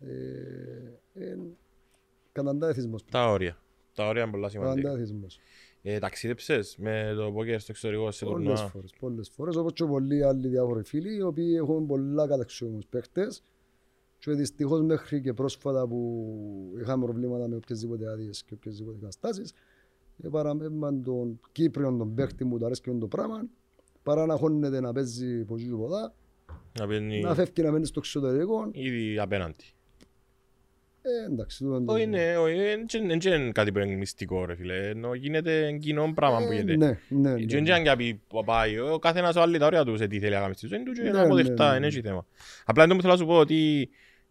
[0.00, 1.36] Ε, ε,
[2.32, 3.04] καταντά εθισμός.
[3.04, 3.58] Τα όρια.
[3.94, 4.90] Τα όρια είναι πολλά Καταντά σημαντικά.
[5.02, 5.38] εθισμός.
[5.82, 8.68] Ε, ταξίδεψες με το πόκερ στο εξωτερικό σε Πολλές τουρνουά.
[8.70, 13.42] φορές, πολλές φορές, όπως και πολλοί άλλοι διάφοροι φίλοι, οι οποίοι έχουν πολλά καταξιωμούς παίχτες
[14.18, 19.52] και δυστυχώς μέχρι και πρόσφατα που είχαμε προβλήματα με οποιασδήποτε άδειες και οποιασδήποτε καταστάσεις,
[20.22, 23.46] ε, παραμέναν τον Κύπριον τον παίχτη μου, του αρέσκει το πράγμα,
[24.02, 26.14] παρά να χώνεται να παίζει από εκεί και ποδά,
[26.80, 29.64] Να παίρνει να φεύγει να μένει στο εξωτερικό, ήδη απέναντι.
[31.28, 32.54] Ε, εντάξει, τούτο είναι το- Όχι, ναι, όχι,
[33.06, 34.88] δεν είναι κάτι που είναι μυστικό ρε φίλε.
[34.88, 36.76] Ενώ γίνεται κοινό πράγμα που Ε, γίνεται.
[36.76, 37.40] Ναι, ναι, ναι.
[37.40, 40.34] Και δεν είναι πει που πάει, ο καθένας βάλει τα όρια τους σε τι θέλει
[40.34, 41.78] να κάνει στη ζωή του και Ναι, να αποδεχτά, ναι, ναι.
[41.78, 42.26] δεν έχει θέμα.
[42.64, 43.88] Απλά δεν μου θέλω να σου πω ότι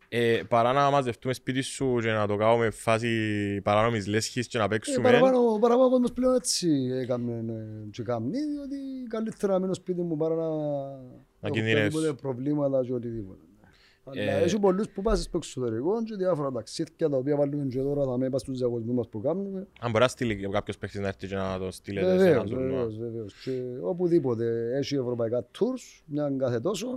[0.09, 4.63] ε, παρά να μαζευτούμε σπίτι σου και να το κάνουμε φάση παράνομης λέσχης και να
[4.63, 6.69] Ε, παίξουμε, παραπάνω, παραπάνω ο κόσμος πλέον έτσι
[7.01, 8.77] έκαμε ε, και κάνει, διότι
[9.09, 10.43] καλύτερα να μείνω σπίτι μου παρά να
[11.41, 11.87] έχω κινδυνεύσεις.
[11.87, 13.39] οποιαδήποτε προβλήματα και οτιδήποτε.
[14.13, 17.79] Ε, Αλλά έχει πολλούς που πας στο εξωτερικό και διάφορα ταξίδια τα οποία βάλουμε και
[17.81, 19.67] τώρα θα με πας στους διαγωνισμούς μας που κάνουμε.
[19.79, 22.49] αν μπορείς να στείλει κάποιος παίκτης να έρθει και να το στείλετε σε έναν Βεβαίως,
[22.49, 22.67] τουρνουά.
[22.69, 23.33] βεβαίως, βεβαίως.
[23.43, 26.87] Και οπουδήποτε έχει ευρωπαϊκά tours, μια κάθε τόσο,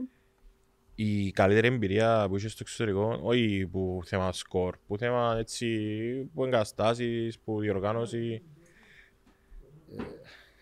[0.95, 5.67] Η καλύτερη εμπειρία που είσαι στο εξωτερικό, όχι που θέμα σκορ, που θέμα έτσι,
[6.35, 8.41] που εγκαταστάσεις, που διοργάνωσης.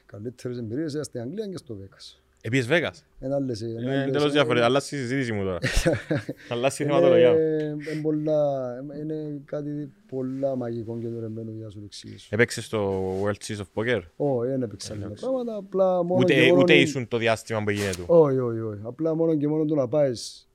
[0.06, 2.22] καλύτερες εμπειρίες είναι στην Αγγλία και στο Βέκας.
[2.40, 3.04] Επίσης Βέγας.
[3.20, 4.66] Είναι άλλες- είναι Είναι άλλες- εντελώς διαφορετικό.
[4.66, 5.58] Αλλάζει η συζήτηση μου τώρα.
[6.48, 7.30] Αλλάζει η θεματολογία.
[7.30, 8.66] Είναι, είναι, πολλά,
[9.00, 12.28] είναι κάτι πολλά μαγικό και δωρεμένο για να σου το εξηγήσω.
[12.30, 16.48] Έπαιξες στο World Series of Poker; Όχι, δεν έπαιξα άλλα πράγματα, απλά μόνο Ούτε, και
[16.48, 16.60] μόνο...
[16.60, 18.04] ούτε ήσουν το διάστημα που έγινε του.
[18.06, 18.80] Όχι, όχι, όχι.
[18.84, 20.48] Απλά μόνο και μόνο το να πάεις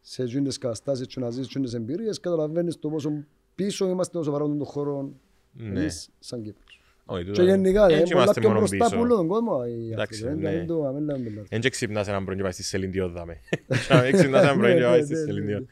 [0.00, 4.58] σε εκείνες καταστάσεις και να ζεις εκείνες εμπειρίες, καταλαβαίνεις το πόσο πίσω είμαστε όσο παράγουν
[4.58, 5.12] τον χώρο
[5.52, 5.80] Ναι.
[5.80, 6.67] εμείς σαν Κύπρος.
[7.10, 8.88] Όχι, Και τούτο- γενικά, έτσι είναι πολλά είμαστε πιο μόνο μπροστά πίσω.
[8.94, 9.62] από όλο τον κόσμο.
[9.68, 10.50] οι Εντάξει, άνθρωποι, ναι.
[10.50, 11.42] δεν το- μην λέμε μπελά.
[11.48, 13.40] Εν και ξυπνάς έναν πρωί και πάει στη Σελίντιο δάμε.
[13.88, 15.58] Δεν ξυπνάς έναν πρωί και Ναι, πάει ναι, στη ναι, Σελίντιο.
[15.58, 15.66] ναι.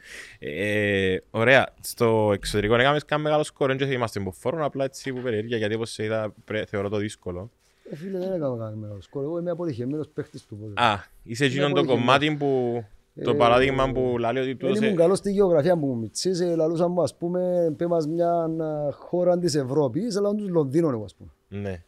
[0.49, 1.73] Ε, Ωραία.
[1.81, 3.75] Στο εξωτερικό δεν έκαμε καν μεγάλο σκορ.
[3.75, 6.97] Δεν είμαστε που φόρουν απλά έτσι που περιέργεια γιατί όπως σε είδα πρέ- θεωρώ το
[6.97, 7.51] δύσκολο.
[7.91, 9.23] Ε, Φίλε, δεν έκανα κανένα μεγάλο σκορ.
[9.23, 10.73] Εγώ είμαι αποτυχημένος παίχτης του πόδου.
[10.75, 12.05] Α, είσαι εκείνον το αποτυχημένος.
[12.19, 12.83] κομμάτι που...
[13.23, 14.77] Το Ε, παράδειγμα που λέει ότι Δεν τούτος...
[14.77, 18.07] ήμουν ε, καλός στη γεωγραφία που μου μητσής, ε, λαλούσαν μου, ας πούμε, πέ μας
[18.07, 21.29] μια α, χώρα της Ευρώπης, αλλά τους Λονδίνων, εγώ, ας πούμε.
[21.61, 21.83] Ναι.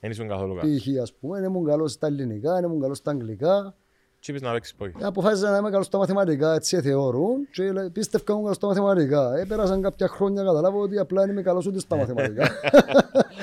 [0.00, 0.76] Δεν ήσουν καθόλου καλός.
[0.76, 1.00] Π.χ.
[1.02, 3.74] ας πούμε, δεν ήμουν καλός στα ελληνικά, δεν ήμουν καλός στα αγγλικά.
[4.20, 5.04] Τι είπες να παίξεις πόκερ.
[5.04, 9.36] Αποφάσισα να είμαι καλός στα μαθηματικά, έτσι θεωρούν, και λέ- πίστευκα ήμουν καλός στα μαθηματικά.
[9.38, 12.48] Έπερασαν κάποια χρόνια, καταλάβω ότι απλά δεν είμαι καλός ούτε στα μαθηματικά.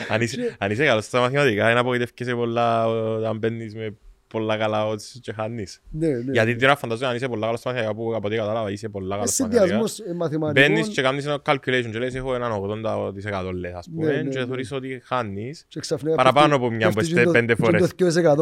[0.10, 3.98] Αν είσαι- Αν είσαι καλός στα μαθηματικά, είναι απογοητεύκεσαι πολλά όταν μπαίνεις με
[4.34, 5.82] πολλά καλά odds και χάνεις.
[5.92, 6.32] ναι, ναι.
[6.32, 9.16] Γιατί τώρα φαντάζομαι αν είσαι πολλά καλός στα μαθηματικά που από ό,τι κατάλαβα είσαι πολλά
[9.16, 9.68] Ε, καλός στα μαθηματικά.
[9.78, 10.70] Συνδυασμός ε, μαθηματικών.
[10.74, 14.30] Μπαίνεις και κάνεις ένα calculation και λες έχω έναν 80% λες ας πούμε Ναι, ναι,
[14.30, 14.46] και ναι.
[14.46, 15.66] θεωρείς ότι χάνεις.
[15.68, 17.82] και ξαφνικά Παραπάνω πέφτει- από μια που πέφτει είστε και το- πέντε και φορές.
[17.82, 17.88] το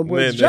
[0.01, 0.47] 2% που Ναι, έτσι, ναι.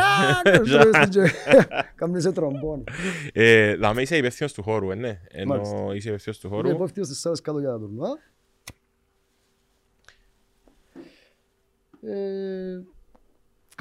[0.61, 0.83] «Τζακ!» Τζακ.
[0.93, 1.33] τρώεις και-
[1.97, 2.85] Κάμνεις σε τρομπόνι.
[3.33, 5.21] Ε, Δάμε είσαι υπεύθυνος του χώρου, ε, ναι.
[5.29, 5.77] Ενώ Μάλιστα.
[5.95, 6.69] είσαι υπεύθυνος του Είμαι χώρου.
[6.69, 8.09] υπόφτιος στις άλλες κάτω για τα τουρνουά.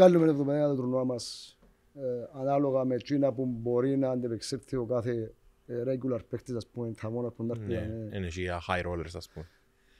[0.02, 1.58] Ε, Βγάλουμε το εβδομάδα το τουρνουά μας
[1.96, 5.34] ε, ανάλογα με εκείνα που μπορεί να αντεπεξέλθει ο κάθε
[5.66, 7.68] ε, regular παίκτης, ας πούμε, τα μόνα που να έρθει.
[7.74, 9.48] Ναι, να- είναι εκεί για high rollers ας πούμε.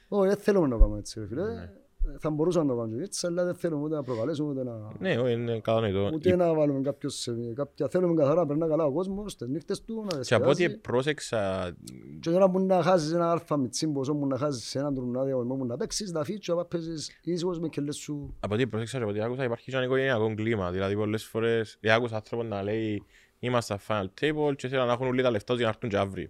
[0.08, 1.70] Όχι, δεν θέλουμε να το κάνουμε έτσι, ρε φίλε.
[2.04, 2.14] Ναι.
[2.14, 4.74] Ε, Θα μπορούσαμε να το κάνουμε έτσι, αλλά δεν θέλουμε ούτε να προκαλέσουμε, ούτε να...
[5.00, 6.10] Ναι, όχι, είναι κατανοητό.
[6.14, 7.88] Ούτε να βάλουμε κάποιος σε κάποια...
[7.88, 10.80] Θέλουμε καθαρά να περνά καλά ο κόσμος, τις νύχτες του, να Και από ό,τι διασκεδάσει.
[10.82, 11.72] πρόσεξα,
[12.20, 15.24] Και τώρα που να χάσεις ένα αλφα μητσί ποσό που να χάσεις σε έναν τουρνουά
[15.24, 18.36] διαγωνισμό που να παίξεις, να φύγεις και να παίζεις ίσως με κελές σου.
[18.40, 20.72] από ό,τι πρόσεξα και από ό,τι άκουσα υπάρχει και ένα οικογενειακό κλίμα.
[20.72, 23.04] Δηλαδή πολλές φορές διάκουσα άνθρωπος να λέει
[23.40, 25.90] είμαστε στα final table και θέλουν να έχουν όλοι τα λεφτά τους για να έρθουν
[25.90, 26.30] και αύριο.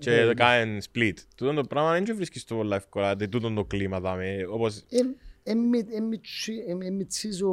[0.00, 0.34] Και Ναι, ναι.
[0.34, 1.14] κάνουν split.
[1.36, 4.84] Τούτο το πράγμα δεν το βρίσκεις το πολλά εύκολα, δεν τούτο το κλίμα δάμε, όπως
[6.86, 7.52] Εμιτσίζω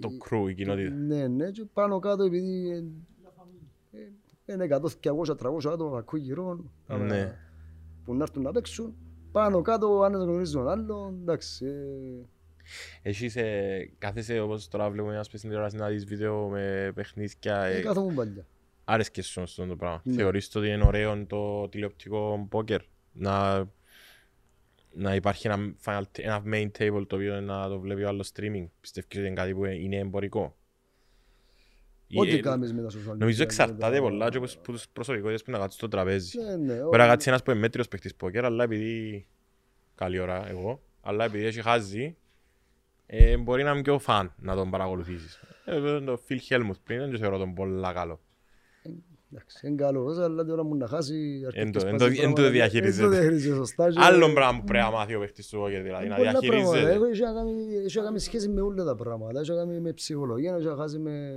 [0.00, 0.90] το crew, η κοινότητα.
[0.94, 2.82] Ναι, ναι, και πάνω κάτω επειδή ε,
[4.46, 4.66] ε, είναι
[5.02, 7.38] 100-200-300 άτομα ακούει γύρω Ναι.
[8.04, 8.94] που να έρθουν να παίξουν.
[9.32, 11.66] Πάνω κάτω, αν γνωρίζει τον άλλο, εντάξει.
[11.66, 12.22] ε,
[13.02, 17.62] Εσύ σε- κάθεσαι όπως τώρα βλέπουμε ένας πες στην τηλεόραση να δεις βίντεο με παιχνίδια.
[17.62, 18.46] ε, ε, Κάθομαι παλιά.
[18.90, 20.00] Άρεσκες σου αυτό το πράγμα.
[20.04, 20.14] Ναι.
[20.14, 22.80] Θεωρείς ότι είναι ωραίο το τηλεοπτικό πόκερ.
[23.12, 23.64] Να,
[24.92, 28.66] να υπάρχει ένα, final, ένα main table το οποίο να το βλέπει ο άλλος streaming;
[28.80, 30.56] Πιστεύεις ότι είναι κάτι που είναι εμπορικό;
[32.06, 33.16] Ή, Ό,τι ε, κάνεις με τα social media.
[33.18, 36.38] Νομίζω εξαρτάται με τα- πολλά και από τις προσωπικότητες που να κάτσεις στο τραπέζι.
[36.38, 36.82] Ναι, ναι.
[36.82, 39.26] Μπορεί να κάτσεις ένας που είναι μέτριος παίκτης πόκερ, αλλά επειδή...
[39.94, 40.82] Καλή ώρα εγώ.
[41.00, 42.16] Αλλά επειδή έχει χάσει,
[43.06, 45.40] ε, μπορεί να είναι πιο φαν να τον παρακολουθήσεις.
[45.64, 48.20] Ε, βέβαια, το Phil Helmut πριν δεν το θεωρώ τον πολλά καλό.
[49.32, 52.28] Εντάξει, είναι καλός, αλλά τώρα μου να χάσει Εν το- αρκετές εν το- πάσεις εν
[52.28, 52.50] το πράγματα.
[52.50, 53.02] διαχειρίζεται.
[53.04, 55.82] Εν το διαχειρίζεται σωστά και- Άλλο πράγμα που πρέπει να μάθει ο παίχτης του Πόκερ,
[55.82, 56.56] δηλαδή, να Πολλά πράγματα.
[56.56, 56.92] διαχειρίζεται.
[56.92, 59.40] Έχω- Έχει να κάνει- έχει να κάνει σχέση με όλα τα πράγματα.
[59.40, 61.34] Έχει να κάνει με ψυχολογία, έχει να κάνει με...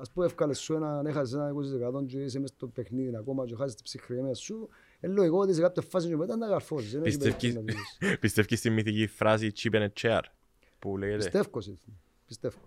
[0.00, 3.54] Ας πούμε, εύκαλες σου ένα, έχασες ένα 20% και είσαι μες στο παιχνίδι ακόμα και
[3.54, 4.68] χάσεις την ψυχραιμία σου.
[5.00, 6.92] Είναι λογικό ότι σε κάποια φάση και μετά να καρφώσεις.
[6.92, 8.18] Δεν έχει Πιστεύεις- περίπτωση να δεις.
[8.20, 10.20] Πιστεύεις στη μυθική φράση chip and a chair
[10.78, 11.92] που λέγεται; Πιστεύω σε αυτό.
[12.26, 12.58] Πιστεύω.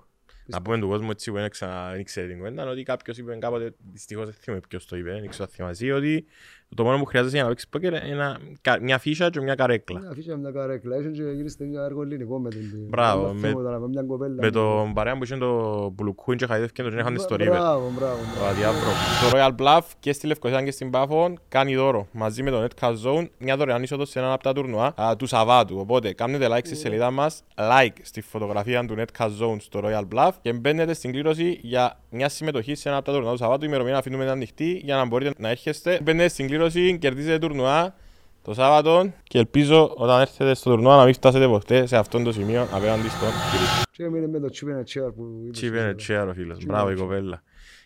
[0.51, 3.35] Να πούμε του κόσμου έτσι που δεν ξα- δεν ξέρει την κουβέντα ότι κάποιος είπε
[3.35, 6.25] κάποτε, δυστυχώς δεν θυμάμαι ποιος το είπε, δεν ξέρω αν θυμάσαι, ότι
[6.75, 9.55] το μόνο που χρειάζεσαι για να παίξεις πόκερ είναι ένα- κα- μια φύσα και μια
[9.55, 9.99] καρέκλα.
[9.99, 10.95] Μια φύση με μια καρέκλα.
[10.95, 12.59] Έχει και γύριστε ένα έργο ελληνικό με την...
[12.89, 14.35] Μπράβο, με με- θύματα, με μια κοπέλα.
[14.41, 17.53] Με τον παρέα που είχε το πουλουκούιν και χαϊδεύκεν το και είχαν στο ρίβερ.
[17.59, 18.15] Μπράβο, μπράβο.
[18.15, 18.49] Το μπράβο.
[18.49, 18.89] αδιάβρο.
[19.31, 22.95] Το Royal Bluff και στη Λευκοσία και στην Πάφο κάνει δώρο μαζί με το Netcast
[23.05, 25.77] Zone μια δωρεάν είσοδο σε ένα από τα τουρνουά α, του Σαββάτου.
[25.79, 30.31] Οπότε κάνετε like στη σελίδα μας, like στη φωτογραφία του Netcast Zone στο Royal Bluff
[30.41, 33.63] και μπαίνετε στην κλήρωση για μια συμμετοχή σε ένα από τα τουρνουά του Σαββάτου.
[33.63, 35.99] Η ημερομηνία αφήνουμε να ανοιχτή για να μπορείτε να έρχεστε.
[36.03, 36.57] Μπαίνετε στην κλήρωση,
[36.99, 37.95] κερδίζετε τουρνουά
[38.43, 42.31] το Σάββατο και ελπίζω όταν έρθετε στο τουρνουά να μην φτάσετε ποτέ σε αυτό το
[42.31, 43.83] σημείο απέναντι στον κύριο.
[43.91, 46.25] Και έμεινε με το chip and a chair που είπες Chip and a σήμερα.
[46.25, 46.57] chair ο φίλος.
[46.57, 47.01] Chip Μπράβο and η a chair.
[47.01, 47.43] κοπέλα.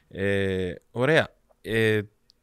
[0.10, 1.28] Ε, ωραία.
[1.62, 2.02] Ε,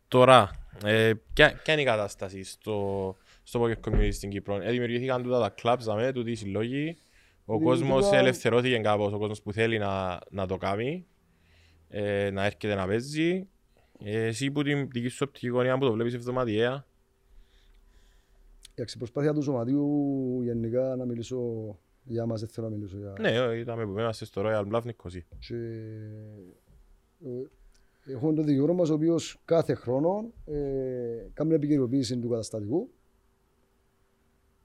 [0.08, 0.50] τώρα,
[0.84, 5.38] ε, ποια, ποια είναι η κατάσταση στο, στο poker community στην Κύπρο; Ε, δημιουργήθηκαν τούτα
[5.40, 6.96] τα clubs, δαμε, τούτοι οι συλλόγοι.
[7.44, 11.06] Ο κόσμος Δημιουργήθηκαν- ελευθερώθηκε κάπως, ο κόσμος που θέλει να, να το κάνει,
[11.88, 13.48] ε, να έρχεται να παίζει.
[14.04, 16.84] Ε, εσύ που την δική σου οπτική γωνία που το βλέπεις εβδομαδιαία,
[18.80, 21.38] Εντάξει, η προσπάθεια του σωματείου γενικά να μιλήσω
[22.04, 23.14] για μας, δεν θέλω να μιλήσω για...
[23.20, 25.26] ναι, ε, είδαμε που είμαστε στο Royal Bluff Νικοσί.
[25.38, 25.54] Και,
[27.24, 30.56] ε, έχουμε τον δικηγόρο μας ο οποίος κάθε χρόνο ε,
[31.32, 32.90] κάνει επικαιροποίηση του καταστατικού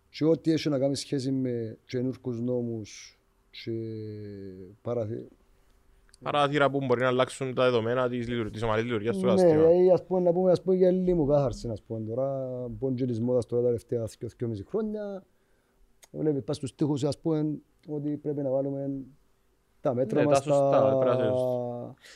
[0.09, 3.19] και ό,τι έχει να κάνει σχέση με καινούργιους νόμους
[3.49, 3.71] και
[4.81, 5.27] παραθε...
[6.23, 9.67] Παράθυρα που μπορεί να αλλάξουν τα δεδομένα της, λειτουργ- της ομαλής λειτουργίας του Ναι, καταστήματος.
[9.67, 12.93] δηλαδή, ας πούμε, να πούμε, ας πούμε για λίγη μου κάθαρση, ας πούμε, τώρα, μπορεί
[12.93, 15.23] και της μόδας τώρα τα τελευταία δυο- δυόμιση χρόνια,
[16.11, 17.45] βλέπεις πας στους τοίχους, ας πούμε,
[17.87, 18.89] ότι πρέπει να βάλουμε
[19.81, 21.33] τα μέτρα Ναι, μας, τα σωστά, πρέπει να τα...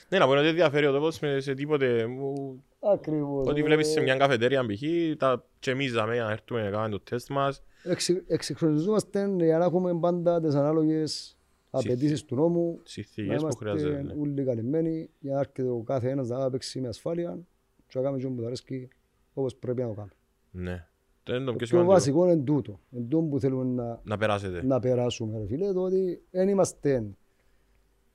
[0.09, 2.05] Ναι, να πω ότι δεν διαφέρει ο τόπος με- σε τίποτε.
[2.07, 3.47] μου- Ακριβώς.
[3.47, 4.81] Ότι ε, βλέπεις σε μια καφετέρια π.χ.
[5.17, 7.63] τα τσεμίζαμε για να έρθουμε να κάνουμε το τεστ μας.
[7.83, 11.37] εξε- Εξυγχρονιζόμαστε για να έχουμε πάντα τις ανάλογες
[11.69, 13.89] απαιτήσεις του νόμου, να Συνθήκες που χρειάζεται.
[13.91, 14.21] είμαστε ναι.
[14.21, 17.39] όλοι καλυμμένοι, για να έρχεται ο κάθε ένας να παίξει με ασφάλεια
[17.87, 18.87] και να κάνουμε και που του αρέσκει
[19.33, 20.13] όπως πρέπει να το κάνουμε.
[20.51, 20.87] Ναι.
[21.23, 21.93] Το είναι το Το πιο πιο σημαντικό.
[21.93, 22.79] βασικό είναι τούτο.
[22.91, 24.63] Είναι τούτο που θέλουμε να, Να περάσετε.
[24.65, 27.05] να περάσουμε, ρε φίλε, το ότι δεν είμαστε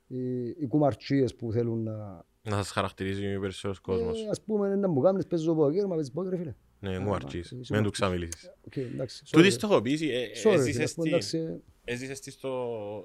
[0.06, 2.24] οι, οι κουμαρτσίες που θέλουν να...
[2.42, 4.22] Να σας χαρακτηρίζει ο περισσότερος κόσμος.
[4.24, 6.54] Ε, ας πούμε, να μου κάνεις, παίζεις το πόκερ, μα παίζεις πόκερ, ρε φίλε.
[6.80, 7.50] Ναι, μου αρκείς.
[7.50, 7.90] είσαι Μην του κουμαρτσής.
[7.90, 8.52] ξαμιλήσεις.
[8.66, 9.24] Οκ, εντάξει.
[9.30, 9.52] Τούτη sorry.
[9.52, 13.02] στοχοποίηση ε, Sorry, ρε φίλε, έζησες ας πούμε, στη- εντάξει, έζησες τη στο-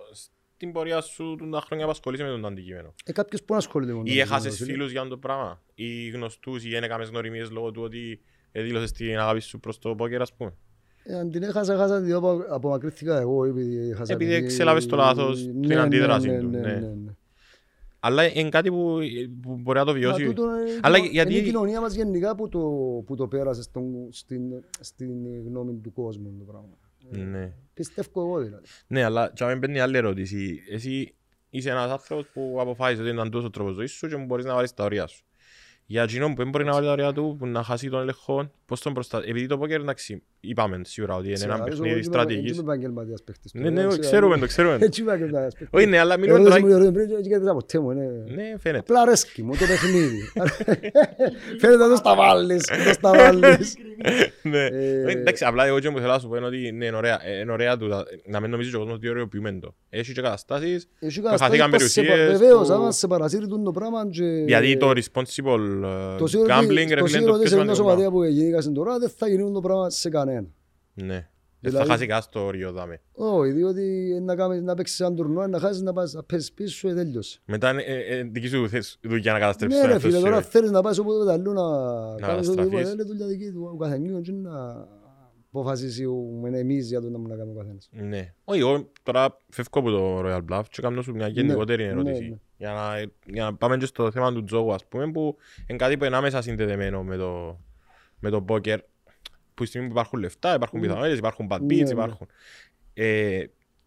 [0.60, 2.94] στην πορεία σου του τα χρόνια που ασχολείσαι με τον αντικείμενο.
[3.06, 4.72] Ε, κάποιος που να ασχολείται με το Ή αντικείμενο, έχασες ρε φίλε.
[4.78, 5.62] φίλους για το πράγμα.
[5.76, 9.96] Ή γνωστούς ή δεν έκαμες γνωριμίες λόγω του ότι δήλωσες την αγάπη σου προς το
[9.96, 10.54] πόκερ ας πούμε.
[11.04, 14.14] Ε, Αν την έχασα, έχασα διότι απο- απομακρύνθηκα εγώ επειδή έχασα...
[14.14, 16.72] Επειδή τη- εξέλαβες το λάθος, Ναι, την ναι, αντίδραση ναι, του, ναι, ναι.
[16.74, 17.12] ναι, ναι.
[18.00, 19.00] Αλλά είναι κάτι που,
[19.42, 20.26] που μπορεί να το Μα βιώσει.
[20.26, 22.60] τούτο είναι- Αλλά είναι γιατί- η κοινωνία μας γενικά που το,
[23.06, 24.42] που το πέρασες στον, στην,
[24.80, 25.10] στην
[25.48, 26.78] γνώμη του κόσμου το πράγμα.
[27.10, 27.54] Ναι.
[27.74, 28.66] Πιστεύω εγώ δηλαδή.
[28.88, 30.60] ναι, αλλά και αν μπαίνει άλλη ερώτηση.
[30.72, 31.14] Εσύ
[31.50, 34.54] είσαι ένας άνθρωπος που αποφάσισε ότι ήταν τόσο ο τρόπος ζωής σου και μπορείς να
[34.54, 35.24] βάλεις τα ωριά σου.
[35.86, 38.52] Για εκείνον που δεν μπορεί να βάλει τα ωριά του, που να χάσει τον ελεγχό,
[38.66, 39.30] πώς τον προστατεύει.
[39.30, 42.52] Επειδή το πόκερ, εντάξει, είπαμε σίγουρα ότι είναι ένα Ξέρω, παιχνίδι εγώ είμαι- στρατηγικής.
[42.52, 44.78] είμαι επαγγελματίας παίχτης Ναι, τώρα, ναι, ξέρω, ξέρουμε εγώ- το, ξέρουμε.
[44.86, 45.80] Έτσι είμαι επαγγελματίας παίχτης.
[45.80, 46.76] Όχι, ναι, αλλά μιλούμε Ερώτηση τώρα...
[46.78, 48.04] μου, ερώτηση μου, δεν κέρδισα ποτέ μου, ναι.
[48.36, 48.80] Ναι, φαίνεται.
[48.80, 50.22] Απλά αρέσκει μου το παιχνίδι.
[51.60, 53.76] Φαίνεται να το σταβάλεις, να το σταβάλεις.
[54.42, 54.66] Ναι.
[54.66, 57.20] Ε, Εντάξει, απλά εγώ και μου θέλω να σου πω είναι ότι ναι, είναι ωραία,
[57.28, 57.88] ε, είναι ωραία του,
[58.26, 59.76] να μην νομίζεις και ο κόσμος ότι ωραιοποιούμε το.
[59.90, 63.64] Έχει και καταστάσεις, Έχει χαθήκαν καταστάσεις που σε- περιουσίες Βεβαίως, που- άμα σε παρασύρει τούτο
[63.64, 64.24] το πράγμα και...
[64.48, 65.60] γιατί το responsible
[66.16, 67.74] ε, Το σίγουρο gambling, ότι- ρε το φίλε, είναι σίγουρο το ότι πιο σε μια
[67.74, 68.12] σημαντικό σωματεία πράγμα.
[68.12, 70.29] που γεννήκασαν τώρα δεν θα γίνουν το πράγμα σε κανένα.
[70.94, 71.30] Ναι.
[71.62, 73.02] Δεν θα Δηλαδή- χάσεις κανένα το όριο, δάμε.
[73.14, 76.88] Όχι, διότι να, κάνεις, να παίξεις έναν τουρνουά, να χάσεις, να, πας, να πέσεις πίσω
[76.88, 77.40] και τέλειωσε.
[77.46, 80.20] Μετά είναι ε, ε, δική σου θέση- δουλειά να καταστρέψεις Ναι τον ρε εαυτό φίλε,
[80.20, 80.50] σου, τώρα ε.
[80.50, 82.50] θέλεις να πας οπουδήποτε αλλού να κάνεις καταστραφείς.
[82.58, 84.88] οτιδήποτε, είναι δουλειά δική του ο καθενός και να
[85.52, 87.90] αποφασίσουμε εμείς για το να μου να κάνουμε ο καθένας.
[87.92, 88.34] Ναι.
[88.44, 92.30] Όχι, εγώ τώρα φεύγω από το Royal Bluff και κάνω σου μια γενικότερη ναι, ερώτηση.
[92.30, 92.36] ναι.
[92.58, 95.36] Για να, για να πάμε και στο θέμα του τζόγου, ας πούμε, που
[95.68, 97.60] είναι κάτι που είναι άμεσα συνδεδεμένο με το,
[98.20, 98.78] με το poker.
[99.60, 100.86] Που στη στιγμή που υπάρχουν λεφτά, υπάρχουν Ναι.
[100.86, 101.90] πιθανότητες, υπάρχουν bad Ναι, beats, ναι.
[101.90, 102.28] υπάρχουν.
[102.94, 103.44] Ε,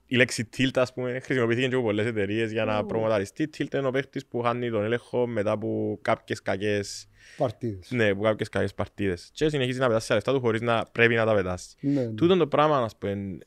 [0.06, 2.86] η λέξη tilt, ας πούμε, χρησιμοποιήθηκε και από πολλές εταιρείες για να Ναι.
[2.86, 3.48] προμοταριστεί.
[3.58, 7.90] Tilt είναι ο παίχτης που χάνει τον έλεγχο μετά από κάποιες κακές, Παρτίδες.
[7.90, 9.30] ναι, από κάποιες κακές παρτίδες.
[9.32, 11.76] Και συνεχίζει να πετάσει τα λεφτά του χωρίς να πρέπει να τα πετάσει.
[11.80, 12.12] Ναι, ναι.
[12.14, 13.38] Τούτο το πράγμα, ας πούμε,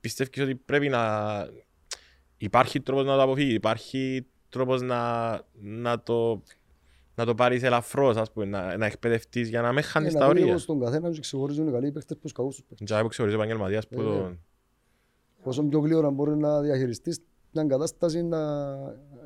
[0.00, 1.24] πιστεύεις ότι πρέπει να...
[2.36, 6.42] Υπάρχει τρόπος να το αποφύγει, υπάρχει τρόπος να, να το
[7.14, 10.20] να το πάρεις ελαφρώς, ας πούμε, να, να εκπαιδευτείς για να μην χάνεις Ε, τα
[10.20, 10.44] να δει όρια.
[10.44, 12.88] λίγο στον καθένα και ξεχωρίζουν οι καλοί παίχτες που τους κακούς τους παίχτες.
[12.96, 14.38] Και που ξεχωρίζει ο επαγγελματίας που Ε, τον...
[15.42, 17.20] Όσο πιο γλύωρα μπορείς να διαχειριστείς
[17.52, 18.38] μια κατάσταση να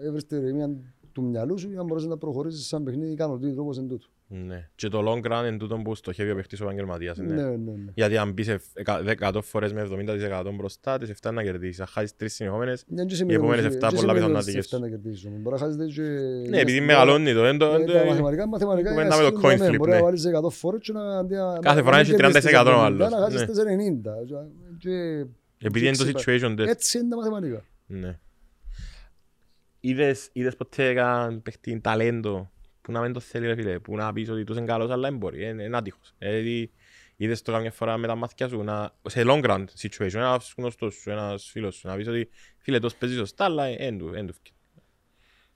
[0.02, 0.70] έβρεις τη ηρεμία
[1.12, 4.06] του μυαλού σου για να μπορείς να προχωρήσεις σαν παιχνίδι ικανοτήτης όπως είναι τούτο.
[4.30, 4.68] Ναι.
[4.74, 7.16] Και το long run είναι τούτο που στοχεύει ο παίχτης ο επαγγελματίας.
[7.18, 7.42] Ναι, Ναι.
[7.42, 7.90] ναι, ναι.
[7.94, 11.80] Γιατί αν μπεις εφ- εκα- 100 φορές με 70% μπροστά, τις 7 να κερδίσεις.
[11.80, 14.32] Αν χάσεις τρεις συνεχόμενες, Δεν και οι σημαίνει επόμενες ότι- 7 και πολλά σημαίνει πιθανό
[14.32, 14.78] να ότι σε τυχαίσουν.
[14.84, 15.40] εφτά να κερδίσεις όμως.
[15.40, 17.44] Μπορεί να χάσεις και- Ναι, επειδή μεγαλώνει το.
[17.44, 19.60] εν το- εν Ε, το- Τα μαθηματικά, μαθηματικά Μπορεί είναι να με το ασχήμια, coin
[19.70, 19.74] ναι.
[19.74, 20.02] flip, Μπορεί να ναι.
[20.02, 22.60] βάλεις 100 φορές και να- αντί να- Κάθε να φορά μην έχεις 30% κερδίσεις ο
[22.60, 23.10] 70, άλλος.
[23.10, 23.46] να χάσεις Ναι.
[23.46, 24.12] τις 90.
[24.78, 25.26] Και-
[25.66, 26.64] Επειδή είναι το και situation τέτοιο.
[26.70, 27.64] Έτσι είναι τα μαθηματικά.
[27.86, 28.18] Ναι.
[29.80, 32.50] Είδες, είδες ποτέ έναν παίχτη ταλέντο
[32.88, 35.08] που να μην το θέλει ρε φίλε, που να πεις ότι τους είναι καλός αλλά
[35.08, 36.14] δεν μπορεί, είναι, είναι άτυχος.
[36.18, 36.70] Δηλαδή,
[37.16, 40.94] είδες το καμιά φορά με τα μάτια σου, να, σε long run situation, ένας γνωστός
[40.94, 44.26] σου, ένας φίλος σου, να πεις ότι φίλε τόσο παίζει σωστά αλλά δεν του, εν
[44.26, 44.52] του φκει.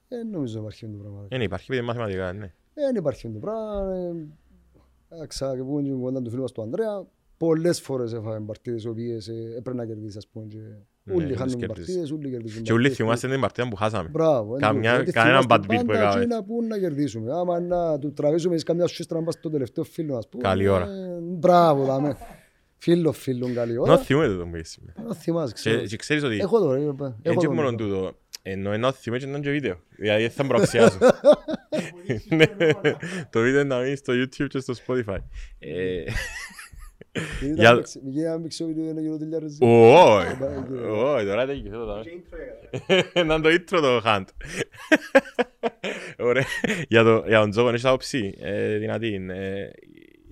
[0.09, 1.27] Δεν νομίζω να υπάρχει αυτό το πράγμα.
[1.29, 2.55] Δεν υπάρχει, επειδή είναι μαθηματικά, ναι.
[2.75, 3.95] Δεν υπάρχει αυτό το πράγμα.
[5.09, 8.45] ε, Άξα και που είναι η κουβέντα του φίλου μας του Ανδρέα, πολλές φορές έφαγε
[8.45, 10.47] παρτίδες οι οποίες ε, έπρεπε να κερδίσεις ας πούμε.
[11.05, 11.95] Και Ναι, Όλοι δεν χάνουν τις κερδίσεις.
[11.95, 12.97] παρτίδες, όλοι κερδίζουν Και όλοι παρτίδες.
[13.07, 14.09] θυμάστε την παρτίδα που χάσαμε.
[14.09, 14.57] Μπράβο.
[14.59, 16.21] Καμιά- γιατί κανέναν θυμάστε bad beat που πάντα έκαμε.
[16.23, 17.33] εκείνα που να κερδίσουμε.
[17.33, 20.43] Άμα να του τραβήσουμε εις καμιά σούστρα να πας στο τελευταίο φίλο ας πούμε.
[20.43, 20.85] Καλή ώρα.
[20.85, 22.17] ε, Μπράβο, δάμε.
[22.79, 23.99] Φίλο φίλων καλή Να ώρα.
[23.99, 24.81] θυμούνται το που είσαι.
[25.07, 25.81] Να θυμάσαι, ξέρω.
[25.81, 26.79] Και και ξέρεις ότι Έχω το ρε.
[26.81, 26.87] έχω
[27.23, 27.53] είναι το και ρε.
[27.53, 28.13] μόνο τούτο,
[28.43, 29.77] ενώ ενώ θυμούνται και είναι και βίντεο.
[29.97, 30.99] Δηλαδή θα μπροξιάσω.
[32.29, 32.47] Ναι,
[33.31, 35.17] Το βίντεο είναι να μείνει στο YouTube και στο Spotify.
[37.15, 39.59] Ε, Γιατί Για- τα μίξε- Γίνει ένα μίξο βίντεο για να γίνω τελειάρες.
[39.61, 40.27] Όχι,
[40.73, 42.05] Ε, όχι, τώρα δεν κοιθώ το
[43.25, 44.25] Να είναι το intro το Hunt.
[46.19, 46.45] Ωραία.
[46.89, 49.27] Για το- για τον Τζόγο έχεις άποψη ε, δυνατή.
[49.31, 49.71] ε,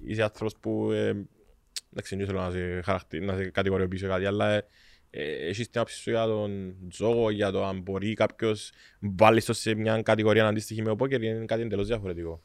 [0.07, 0.93] Είσαι άνθρωπος που...
[0.93, 1.27] ε,
[1.93, 4.67] Εντάξει, δεν θέλω να σε, χαρακτή- να σε κατηγοριοποιήσω κάτι, αλλά ε,
[5.11, 9.53] ε, έχεις την άποψη σου για τον Τζόγο, για το αν μπορεί κάποιος βάλεις το
[9.53, 12.43] σε μια κατηγορία αντίστοιχη με ο πόκερ, είναι κάτι εντελώς διαφορετικό;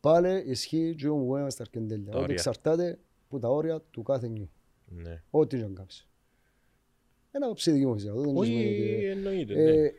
[0.00, 2.04] Πάλι ισχύει και ο ένα στα αρκεντέλια.
[2.10, 2.34] Τα Ότι όρια.
[2.34, 4.50] εξαρτάται από τα όρια του κάθε νιου.
[4.88, 5.22] Ναι.
[5.30, 6.08] Ό,τι και αν κάνεις.
[7.30, 8.12] Ένα άποψη δική μου φυσικά.
[8.12, 9.54] αυτό δεν σημαίνει Όχι, ότι- εννοείται.
[9.54, 9.62] ναι.
[9.62, 9.92] Ε,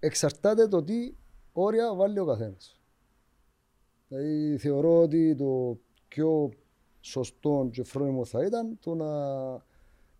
[0.00, 1.14] εξαρτάται το τι
[1.52, 2.80] όρια βάλει ο καθένας.
[4.08, 6.50] Δηλαδή θεωρώ ότι το πιο
[7.00, 9.50] σωστό και φρόνιμο θα ήταν το να,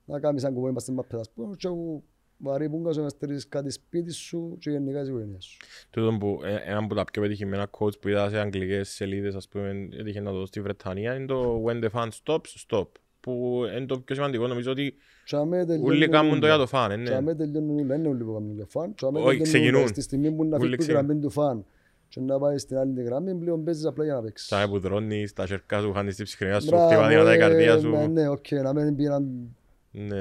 [0.04, 2.02] να κάνεις αν κουμπί είμαστε μάπες ας πούμε και που
[2.38, 5.56] βαρύ που να στερείς κάτι σπίτι σου και γενικά της οικογένειας σου.
[5.90, 9.48] Τούτο που, ε, ένα από τα πιο πετυχημένα quotes που είδα σε αγγλικές σελίδες, ας
[9.48, 12.86] πούμε, έτυχε να το δω στη Βρετανία, είναι το «When the fan stops, stop».
[13.20, 14.94] Που είναι το πιο σημαντικό, νομίζω ότι
[15.24, 16.56] Και αμέ τελειώνουν όλοι κάνουν το όλα.
[16.56, 17.14] για το fan, ε, Και ναι.
[17.14, 18.94] αμέ τελειώνουν όλα, είναι όλοι που κάνουν για φαν.
[18.94, 19.74] Και αμέ Όχι, τελειώνουν ξεκινούν.
[19.80, 19.86] όλα.
[19.86, 21.04] Στη στιγμή που να Όλοι φύγει η ξεκινούν.
[21.04, 21.64] γραμμή του φαν
[22.08, 24.48] και να πάει στην άλλη τη γραμμή, πλέον παίζεις απλά για να παίξεις.
[24.48, 27.38] Σαν που δρώνεις τα σέρκα σου, χάνεις την ψυχραιμία σου, Μπράβο, χτυπά δυνατά η ε,
[27.38, 28.10] καρδία ναι, σου.
[28.12, 29.46] Ναι, οκ, να μην πήγαιναν Ναι, ναι.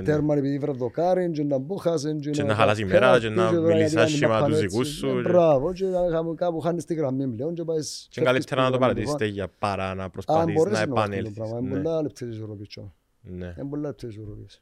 [0.03, 4.45] Τέρμα επειδή βραδοκάριν και να μπούχασαν Και να χαλάσει η μέρα και να μιλείς άσχημα
[4.45, 5.07] τους δικούς σου.
[5.07, 8.61] Ε, Μπράβο, και να κάπου- κάπου χάνεις τη γραμμή πλέον και πάεις Και είναι καλύτερα
[8.63, 11.33] να το παρατηρείς τέτοια παρά να Αν προσπαθείς μπορείς να να το αυτό το επανέλθεις.
[11.37, 12.67] πράγμα, είναι Ναι, πολλά λεπτές ισορροπίες.
[12.67, 12.93] τσο.
[13.21, 13.53] ναι.
[13.57, 14.61] Είναι πολλά λεπτές ισορροπίες.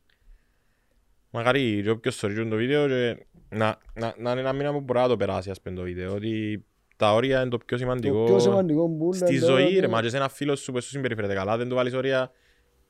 [1.29, 4.99] Μακάρι και όποιος θωρεί το βίντεο και να, να, να είναι ένα μήνα που μπορεί
[4.99, 6.63] να το περάσει ας πούμε το βίντεο ότι
[6.95, 9.79] τα όρια είναι το πιο σημαντικό, Το πιο σημαντικό που είναι στη είναι ζωή ότι
[9.79, 12.31] ρε μα και σε ένας φίλος σου που σου συμπεριφέρεται καλά δεν του βάλεις όρια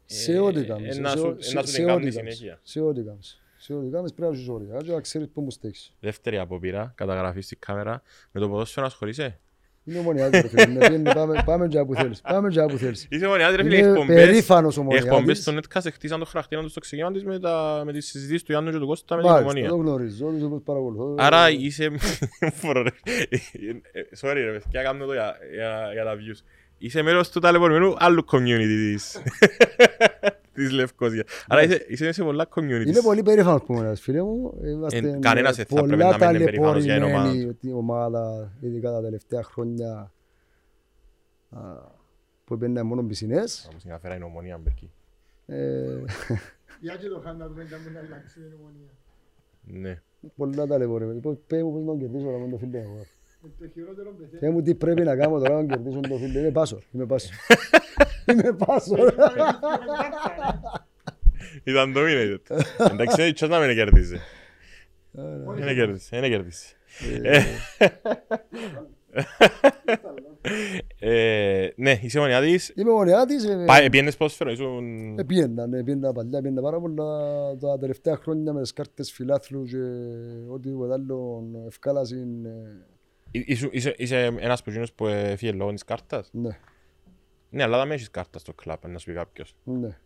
[0.06, 1.78] σε ε, ό,τι κάνεις, ε, να σε σου- ό- ε, να σε- σου την σε
[1.84, 2.60] κάνει ό,τι κάνεις, συνέχεια.
[2.64, 3.42] σε ό,τι κάνεις.
[3.58, 5.94] Σε ό,τι κάνεις πρέπει να έχεις όρια και να ξέρεις πού μου στέκεις.
[6.00, 9.40] Δεύτερη απόπειρα, καταγραφής στη κάμερα με το ποδόσφαιρο ασχολείσαι;
[9.86, 13.08] Είναι ομονιάτης ρε φίλε, με πιένει, πάμε- πάμε και που θέλεις, πάμε και που θέλεις.
[13.10, 15.42] Είσαι μονιάτη ρε φίλε, οι Είμαι εκπομπές περήφανος οι εκπομπές ομονιάτης.
[15.42, 18.52] στο Netcast χτίσαν το χαρακτήρα τους στο ξεκίνημα της με, τα, με τις συζητήσεις του
[18.52, 21.16] Ιάννου και του Κώστα με την Μάλιστα, ομονία το γνωρίζω, τους όπως παρακολουθώ.
[21.18, 21.90] Άρα είσαι...
[22.62, 22.90] Μπορώ, ρε.
[22.90, 26.40] Ε, Sorry ρε παιδιά, κάνω το για, για, για τα views.
[26.84, 29.22] Είσαι μέρος του ταλαιπωρημένου άλλου community της,
[30.54, 31.24] της Λευκώσια.
[31.48, 32.86] Άρα είσαι, είσαι σε πολλά communities.
[32.86, 34.60] Είμαι πολύ περήφανος που είμαι ένας φίλε μου.
[34.64, 37.74] Είμαστε Ε, κανένας δεν θα πολλά πρέπει να μένει περήφανος για την ομάδα ταλαιπωρημένοι την
[37.74, 40.12] ομάδα, ειδικά τα τελευταία χρόνια
[41.50, 41.60] α,
[42.46, 43.68] που έπαιρνε μόνο πισινές.
[43.70, 44.92] Όμως είναι αφέρα η ομονία, Μπερκή.
[45.46, 46.04] Ε,
[46.82, 48.90] Για και το χάντα του μετά μου να αλλάξεις την ομονία.
[49.64, 50.02] Ναι.
[50.36, 51.20] πολλά ταλαιπωρημένοι.
[51.20, 53.06] Πώς πέ μου πώς να κερδίσω τώρα με το φίλε μου.
[53.46, 54.38] Ε, Το χειρότερο παιδί.
[54.38, 56.40] Πέ μου τι πρέπει να κάνω τώρα να κερδίσω το φίλε.
[56.40, 56.80] Είμαι πάσο.
[56.94, 57.26] Είμαι πάσο.
[58.26, 58.96] Είμαι πάσο.
[61.64, 62.60] Ήταν dominated.
[62.92, 64.18] Εντάξει, έτσι τσάς να μην κερδίσει.
[65.58, 66.76] Δεν κερδίσει, δεν κερδίσει.
[71.00, 72.74] Ε, Ναι, είσαι μονιάτης.
[72.76, 73.44] Είμαι μονιάτης.
[73.46, 75.18] ε, Πάει- Πιένες ποδόσφαιρο, ήσουν...
[75.20, 77.06] Ε, Πήγαινα, ναι, πήγαινα παλιά, πήγαινα πάρα πολλά
[77.58, 79.78] τα τελευταία χρόνια με τις κάρτες φιλάθλους και
[80.50, 82.28] οτιδήποτε άλλο ευκάλασιν.
[83.34, 86.58] Ε, Εί- ήσου- Είσαι είσαι ένας από εκείνους που έφυγε λόγω της κάρτας; Ναι,
[87.50, 89.56] Ναι, αλλά δεν έχεις κάρτα στο κλαπ, να σου πει κάποιος.
[89.64, 89.98] ναι.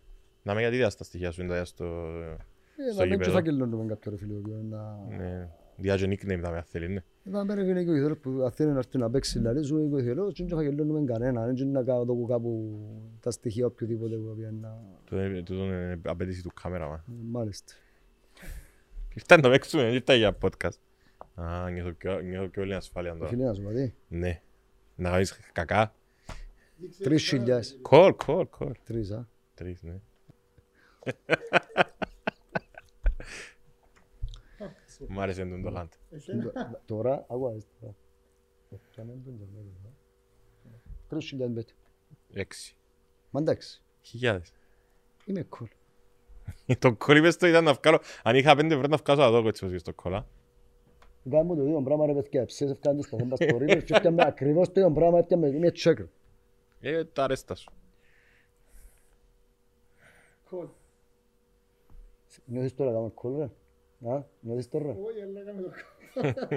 [0.44, 1.86] Να με γιατί τα στοιχεία σου είναι τα στο...
[1.86, 4.98] Ε, Στο να μην και γήπεδο; φακελώνουμε κάποιο ρε φίλε, ο οποίος να...
[5.18, 7.04] Ναι, διάγε nickname θα με αν θέλει, ναι.
[7.24, 9.98] Ήταν πέρα και ο Ιθελός που αν θέλει να έρθει να παίξει λαλή σου ο
[9.98, 12.80] Ιθελός και δεν χαγελώνουμε κανένα, δεν είναι να κάνω το κάπου
[13.20, 14.82] τα στοιχεία οποιοδήποτε που πήγαν να...
[15.06, 17.04] Τούτο- Τούτο είναι απαιτήση του κάμεραμαν.
[17.32, 17.74] Μάλιστα.
[19.14, 20.78] Ήρθα να το παίξουμε, δεν ήρθα για podcast.
[21.42, 23.30] Α, νιώθω πιο, νιώθω πιο όλη ασφάλεια τώρα.
[23.30, 24.42] Φίλοι να σου πω τι, Ναι.
[24.96, 25.94] Να κάνεις κακά.
[27.00, 28.72] τρεις χιλιάς, Κολ, κολ, κολ.
[28.84, 29.28] τρεις α.
[29.54, 30.00] Τρεις, ναι.
[35.08, 35.92] Μ' άρεσε τον το χάντ.
[36.12, 36.82] Εσένα.
[36.86, 37.96] Τώρα, αγουάζεις τώρα.
[38.92, 39.90] Πιάνε τον τζαμί, ε.
[41.08, 41.70] Τρεις χιλιάς μπέτ.
[42.34, 42.76] Έξι.
[43.30, 44.54] Μα εντάξει, Χιλιάδες.
[45.26, 45.68] είμαι cool.
[46.80, 48.00] Το κόλλ είπες το ήταν να βγάλω.
[48.24, 50.28] Αν είχα πέντε ευρώ να βγάζω αδόκο έτσι όπως στο κόλλα.
[51.30, 54.72] Κάνουμε το ίδιο πράγμα ρε παιδιά, ψες ευκάνε στο θέμα στο ρίπερ και έπιαμε ακριβώς
[54.72, 56.04] το ίδιο πράγμα, έπιαμε μια τσέκρ.
[56.82, 57.72] Ε, τα αρέστα σου.
[60.50, 60.68] Κολ.
[62.46, 63.50] Νιώθεις τώρα κάνουμε κόλ ρε;
[64.06, 64.86] Α, νιώθεις τώρα.
[64.86, 65.72] Όχι, αλλά κάμε το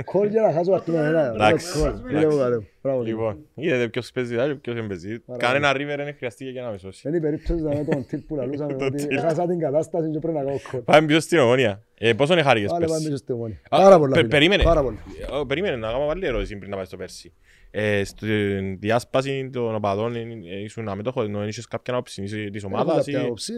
[0.04, 1.26] Κόλ για να χάσω αρτούμε ένα.
[1.34, 1.88] Εντάξει, Κόλ.
[1.88, 2.14] εντάξει.
[2.14, 2.56] Είναι που καλέ.
[2.82, 3.02] Μπράβο.
[3.02, 5.18] Λοιπόν, είδατε ποιος παίζει δάλι, ποιος δεν παίζει.
[5.36, 7.08] Κανένα ρίβερ δεν χρειαστήκε για να με σώσει.
[7.08, 9.10] Είναι η περίπτωση να με τον τύπ που λαλούσαμε Το ότι τύπ.
[9.10, 10.80] έχασα την κατάσταση και πρέπει να κάνω κόλ.
[10.80, 11.84] Πάμε πίσω στην ομόνια.
[11.98, 13.04] Ε, πόσο είναι χάρηκες Άλλε πάμε πέρσι.
[13.04, 13.60] πίσω στη μόνη.
[13.68, 14.10] Α, Πάρα πολλά.
[14.12, 14.28] πε- φίλε.
[14.28, 14.62] Περίμενε.
[14.62, 14.98] Πάρα πολλά.
[15.40, 17.32] Ε, Περίμενε να κάνω πάλι ερώτηση πριν να πάει στο πέρσι.
[17.72, 22.62] Ε, Στην διάσπαση των οπαδών ε, ε, ήσουν αμέτωχος, ενώ είχες κάποια άποψη είσαι της
[22.64, 23.12] Έχω ομάδας ή...
[23.12, 23.52] κάποια άποψη.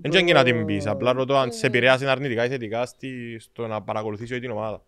[0.00, 3.38] Δεν ξέρω και να την πεις, απλά ρωτώ αν σε επηρέασε αρνητικά ή θετικά στη-
[3.38, 4.82] στο να παρακολουθήσει όλη την ομάδα.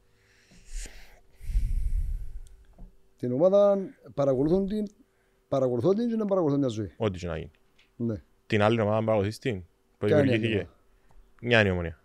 [3.19, 3.79] Την ομάδα
[4.15, 4.87] παρακολουθούν την,
[5.49, 6.93] παρακολουθώ την και να παρακολουθώ μια ζωή.
[6.97, 7.51] Ό,τι και να γίνει.
[7.97, 8.23] Ναι.
[8.47, 9.65] Την άλλη ομάδα παρακολουθείς την,
[9.99, 10.55] που Ποια είναι η δημιουργήθηκε.
[10.59, 10.75] ομάδα;
[11.43, 12.01] Μια είναι η ομονία.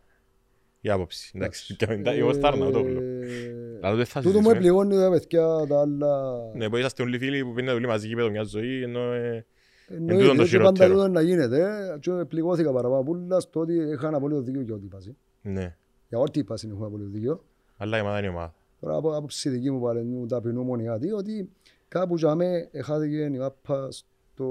[0.81, 1.31] Η άποψη.
[1.36, 1.75] Εντάξει.
[1.75, 3.01] Και μετά εγώ στα Αρναούτογλου.
[3.01, 4.82] Ε, Αλλά δεν θα Τούτο μου συζητήσουμε.
[4.82, 6.34] επληγώνει τα παιδιά τα άλλα.
[6.56, 9.46] Ναι, που είσαστε όλοι φίλοι που πίνετε όλοι μαζί γήπεδο μια ζωή, ενώ ε,
[9.88, 10.93] Εννοείται, τούτο το και πάντα χειρότερο.
[10.93, 11.60] τούτο να γίνεται.
[11.62, 11.98] ε.
[12.00, 15.17] Και πληγώθηκα παραπάνω πουλά στο ότι είχαν απολύτω δίκιο για ό,τι πάση.
[15.41, 15.76] ναι.
[16.10, 17.43] Για ό,τι πάση έχουν απολύτω δίκιο.
[17.78, 18.54] Αλλά η ομάδα είναι η ομάδα.
[18.80, 21.50] Τώρα από άποψη δική μου παλαινού ταπεινού μονιάτη ότι
[21.88, 24.48] κάπου για μέ εχάθηκε η μάπα στο...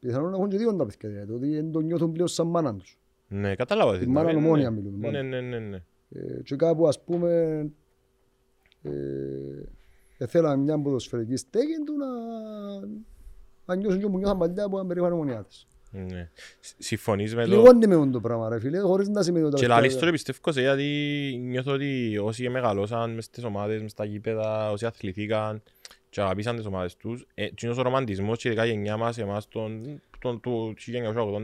[0.00, 2.74] Πιθανόν να έχουν και δύο τα παιδιά, δηλαδή, ότι δεν το νιώθουν πλέον σαν μάνα
[2.76, 2.98] τους.
[3.28, 3.98] Ναι, κατάλαβα.
[3.98, 4.76] Τη ναι, μάνα ναι, ομόνια ναι.
[4.76, 5.28] μιλούμε, Ναι, μάλλον.
[5.28, 5.82] ναι, ναι, ναι.
[6.10, 7.30] Ε, και κάπου ας πούμε
[8.82, 8.90] ε,
[10.18, 12.06] ε, θέλαμε μια ποδοσφαιρική στέγη του να,
[13.66, 15.66] να νιώσουν και που νιώθαν παλιά που ήταν περήφανοι μονιάτες.
[15.90, 16.30] ναι.
[16.60, 17.48] Σ- Συμφωνείς με το...
[17.50, 20.10] Πληγώνει με το πράγμα ρε φίλε, χωρίς να σημαίνει ότι τα Και παιδιά- λαλείς το
[20.10, 20.84] πιστεύω σε γιατί
[21.42, 25.62] νιώθω ότι όσοι μεγαλώσαν μες στις ομάδες, μες στα γήπεδα, όσοι αθληθήκαν
[26.16, 29.48] και αγαπήσαν τις ομάδες τους, ε, εκείνος ο ρομαντισμός και ειδικά η γενιά μας, εμάς
[29.48, 30.74] τον, τον, του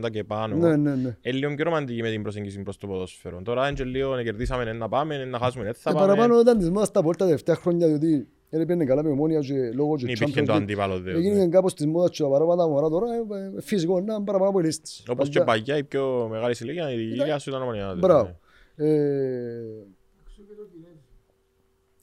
[0.05, 1.17] 1980 και πάνω, Ναι, ναι, ναι.
[1.21, 3.41] είναι λίγο πιο ρομαντική με την προσέγγιση προς το ποδόσφαιρο.
[3.43, 6.05] Τώρα είναι και λίγο να κερδίσαμε, ναι, να πάμε, να χάσουμε, δεν θα Ε, πάμε.
[6.05, 9.39] παραπάνω ήταν της μόδας τα πόρτα τα τελευταία χρόνια διότι δεν έπαιρνε καλά με ομόνια
[9.39, 10.57] και λόγω και Υπήρχε Champions το League.
[10.57, 11.11] αντίπαλο δε.
[11.11, 13.17] Έγινε κάπως της μόδας και τα παραπάνω τα μωρά τώρα ε,
[13.57, 15.03] ε, φυσικό να είναι παραπάνω από οι λίστες.
[15.09, 15.53] Όπως και Παλιά.
[15.53, 17.99] παγιά η πιο μεγάλη ηλικία, η ηλικία σου ήταν ομονιάδες.
[17.99, 18.39] Μπράβο.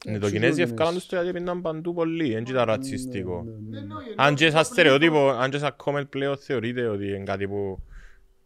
[0.04, 1.06] Ε, Ναι, το Εξού Κινέζι το ευκάλαν Κινέζι.
[1.08, 3.42] τους γιατί πήγαιναν παντού πολύ, δεν ήταν ρατσιστικό.
[3.70, 3.86] ναι, ναι.
[4.16, 7.78] Αν και σαν στερεότυπο, αν και σαν comment πλέον θεωρείται ότι είναι κάτι που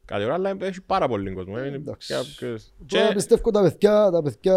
[0.05, 1.59] κάτι ωραίο, αλλά έχει πάρα πολύ κόσμος.
[1.67, 2.15] Είναι Εντάξει.
[2.15, 4.55] κάποιος- Τώρα Και πιστεύω τα παιδιά, τα παιδιά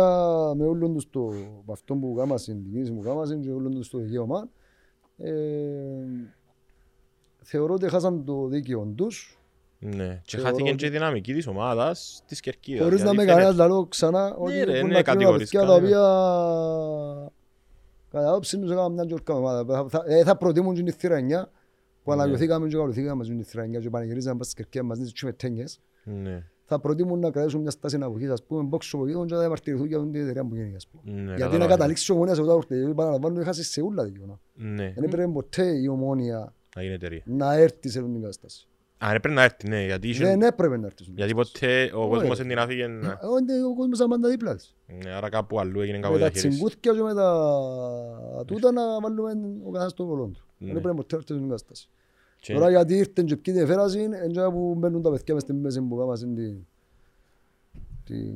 [0.57, 1.19] με όλον τους το,
[1.65, 4.49] με αυτό που κάμασαν, την κίνηση που κάμασαν και όλον τους το δικαίωμα,
[5.17, 5.31] ε,
[7.43, 9.36] θεωρώ ότι χάσαν το δίκαιο τους,
[9.79, 12.83] ναι, και Θεωρώ χάθηκε ότι- και η δυναμική της ομάδας της Κερκίδας.
[12.83, 15.03] χωρίς να γιατί με κανένας φαίνεται- λαλό ξανά ότι Ναι, ρε, μπορούν ναι, να κρίνουν
[15.03, 15.89] τα κατηγορείς παιδιά τα κανένας.
[15.89, 17.31] οποία
[18.11, 19.65] κατά άποψη τους έκαναν μια τζορκά ομάδα.
[19.75, 21.51] Θα- θα- ε, Θα προτιμούν και την θύρα 9
[22.03, 22.21] που Ναι.
[22.21, 25.79] αναγιωθήκαμε και καλωθήκαμε στην θύρα 9 και πανηγυρίζαμε πας στις Κερκίδας μαζί και με τένιες.
[26.03, 29.87] Ναι, Θα προτιμούν να κρατήσουν μια στάση αναποχής, ας πούμε, μπόξο από και να διαμαρτυρηθούν
[29.87, 31.01] για την εταιρεία που γίνει, ας πούμε.
[31.13, 31.69] ναι, Γιατί να καταλαβαίνω.
[31.69, 34.39] καταλήξεις η ομόνια σε αυτό το παραλαμβάνω έχασες σε όλα δικαιώνα.
[34.53, 37.21] Ναι, Δεν έπρεπε ποτέ η ομόνια να γίνει εταιρεία.
[37.25, 38.67] να έρθει σε αυτήν την κατάσταση.
[39.05, 41.05] Α, έπρεπε να έρθει, ναι, γιατί είχε- Δεν έπρεπε να έρθεις.
[41.05, 41.89] σε αυτήν την γιατί κατάσταση.
[41.89, 42.43] ποτέ ο κόσμος ρε.
[42.43, 44.75] δεν την άφηγε να- Ε, όχι, Ο κόσμος αμάντα δίπλα της.
[45.03, 46.47] ναι, άρα κάπου αλλού έγινε κάπου Με τα διαχείριση.
[46.49, 49.31] τσιγκούθκια και με τα τούτα να βάλουμε
[49.65, 50.45] ο καθένας το κολόν του.
[50.57, 50.67] Ναι.
[50.67, 51.89] Δεν έπρεπε ποτέ να έρθει σε αυτήν την κατάσταση.
[52.39, 55.55] Και- Τώρα γιατί ήρθαν και ποιοι την εφέρασαν, εντός που μπαίνουν τα παιδιά μες στην
[55.55, 56.65] μέση που κάμασαν την
[58.05, 58.33] την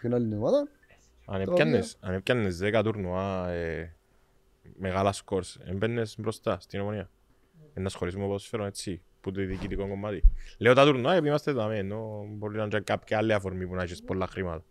[0.00, 0.68] την άλλη ομάδα.
[1.26, 3.94] Αν Το έπιανες, αν έπιανες 10 τουρνουά ε,
[4.78, 7.10] μεγάλα σκορς, έμπαινες μπροστά στην ομονία.
[7.74, 10.22] Ένα σχολισμό ποδοσφαίρο έτσι, που το διοικητικό κομμάτι.
[10.58, 13.74] Λέω τα τουρνουά επειδή είμαστε εδώ, ενώ μπορεί να είναι και κάποια άλλη αφορμή που
[13.74, 14.64] να έχεις πολλά χρήματα.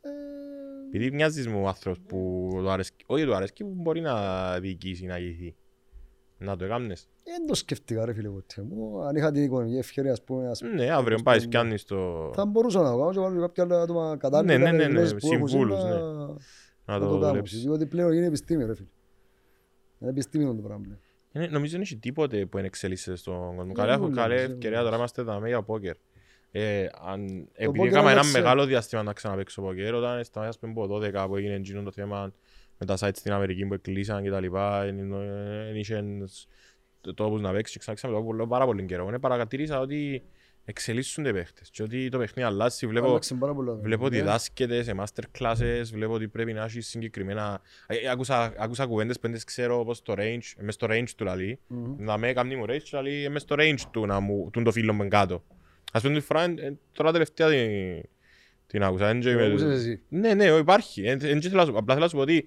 [0.00, 0.08] Ε,
[0.86, 4.14] Επειδή μοιάζεις μου ο άνθρωπος που το αρέσκει, όχι το αρέσκει, που μπορεί να
[4.60, 5.54] διοικήσει, να ηγηθεί.
[6.38, 7.08] Να το έκαμνες.
[7.24, 9.02] Δεν το σκέφτηκα ρε φίλε ποτέ μου.
[9.02, 12.30] Αν είχα την οικονομική ευκαιρία ας πούμε, ας Ναι, αύριο πάει πιάνεις το...
[12.34, 14.76] θα μπορούσα να το κάνω και βάλω και κάποια άλλα άτομα κατάλληλα Ναι, ναι, με
[14.76, 15.94] ναι, τις ναι, γνώσεις που έχουν συμβούλους, να- ναι.
[15.94, 16.26] να
[16.84, 17.20] Να το το κάνουν.
[17.28, 17.62] δουλέψεις.
[17.62, 18.88] Διότι πλέον είναι επιστήμη ρε φίλε.
[20.00, 20.98] Είναι επιστήμη το πράγμα πλέον.
[20.98, 21.07] Ε,
[21.50, 23.64] Νομίζω δεν έχει τίποτε που δεν εξελίσσεται στον κόσμο.
[23.64, 24.84] Δεν Καλή, μπορεί, καλή δεν ευκαιρία μπορεί.
[24.84, 25.94] τώρα είμαστε εδώ για πόκερ.
[26.50, 28.38] Ε, αν, επειδή poker έκανα ένα άλλαξε.
[28.38, 32.32] μεγάλο διάστημα να ξαναπαίξω ποκέρ, όταν σταμάτησα πριν από 12 που έγινε εκείνο το θέμα
[32.78, 36.48] με τα sites στην Αμερική που εκλείσαν και τα λοιπά, δεν είχες
[37.14, 39.10] τόπους να παίξεις και ξανάξαμε το πολύ- πάρα πολύ καιρό.
[39.10, 40.22] Ναι, παρατηρήσα ότι
[40.70, 42.86] εξελίσσονται οι παίχτες και ότι το παιχνίδι αλλάζει.
[42.86, 43.74] Βλέπω, Άλλαξε πάρα πολλά.
[43.74, 44.22] Βλέπω ότι Ναι.
[44.22, 47.60] διδάσκεται σε master classes, βλέπω ότι πρέπει να έχει συγκεκριμένα...
[47.86, 51.24] Ε, Άκουσα, άκουσα κουβέντες που δεν τις ξέρω όπως το range, μες στο range του
[51.24, 51.58] λαλεί.
[51.98, 54.72] Να με κάνει μου range, λαλεί «Ε, μες στο range του να μου, του το
[54.72, 55.44] φίλο μου κάτω.
[55.92, 58.02] Ας πούμε τη φορά, ε, τώρα τελευταία την,
[58.66, 59.06] την άκουσα.
[59.06, 60.00] δεν ξέρω- Το ακούσες εσύ.
[60.08, 61.02] Ναι, ναι, υπάρχει.
[61.06, 62.46] Ε, δεν θέλω να σου- Απλά θέλω να σου πω ότι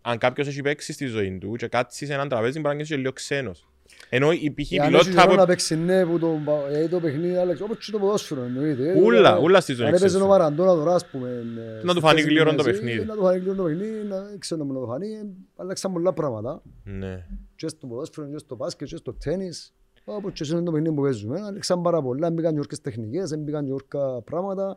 [0.00, 2.90] αν κάποιος έχει παίξει στη ζωή του και κάτσει σε έναν τραπέζι μπορεί να νιώσει
[2.92, 3.68] και λίγο ξένος.
[4.08, 4.70] Ενώ η π.χ.
[4.70, 6.38] η Ε, αν έχει πιλότητα καιρό που- να παίξει ναι που το,
[6.72, 8.90] ε, το παιχνίδι άλλαξε, όπως και το ποδόσφαιρο εννοείται.
[8.92, 10.26] Ε, Ούλα, ε, ούλα στη ζωή Αν έπαιζε ο ξέρεις.
[10.28, 13.04] Μαραντώνα τώρα, ας πούμε, ε, Να του στη φανεί θέση γλύωρο του το Μέση, παιχνίδι.
[13.04, 15.08] Να του φανεί γλύωρο το παιχνίδι, να ξέρω να μου το φανεί.
[15.12, 15.26] ε,
[15.56, 16.62] Άλλαξαν πολλά πράγματα.
[16.84, 17.26] Ναι.
[17.56, 19.74] Και στο ποδόσφαιρο, και στο μπάσκετ, και στο τέννις.
[20.04, 21.40] Όπως και σε το παιχνίδι που παίζουμε.
[21.40, 22.30] Άλλαξαν πάρα πολλά.
[22.30, 24.76] Μπήκαν και όρκες τεχνικές, μπήκαν και όρκα πράγματα.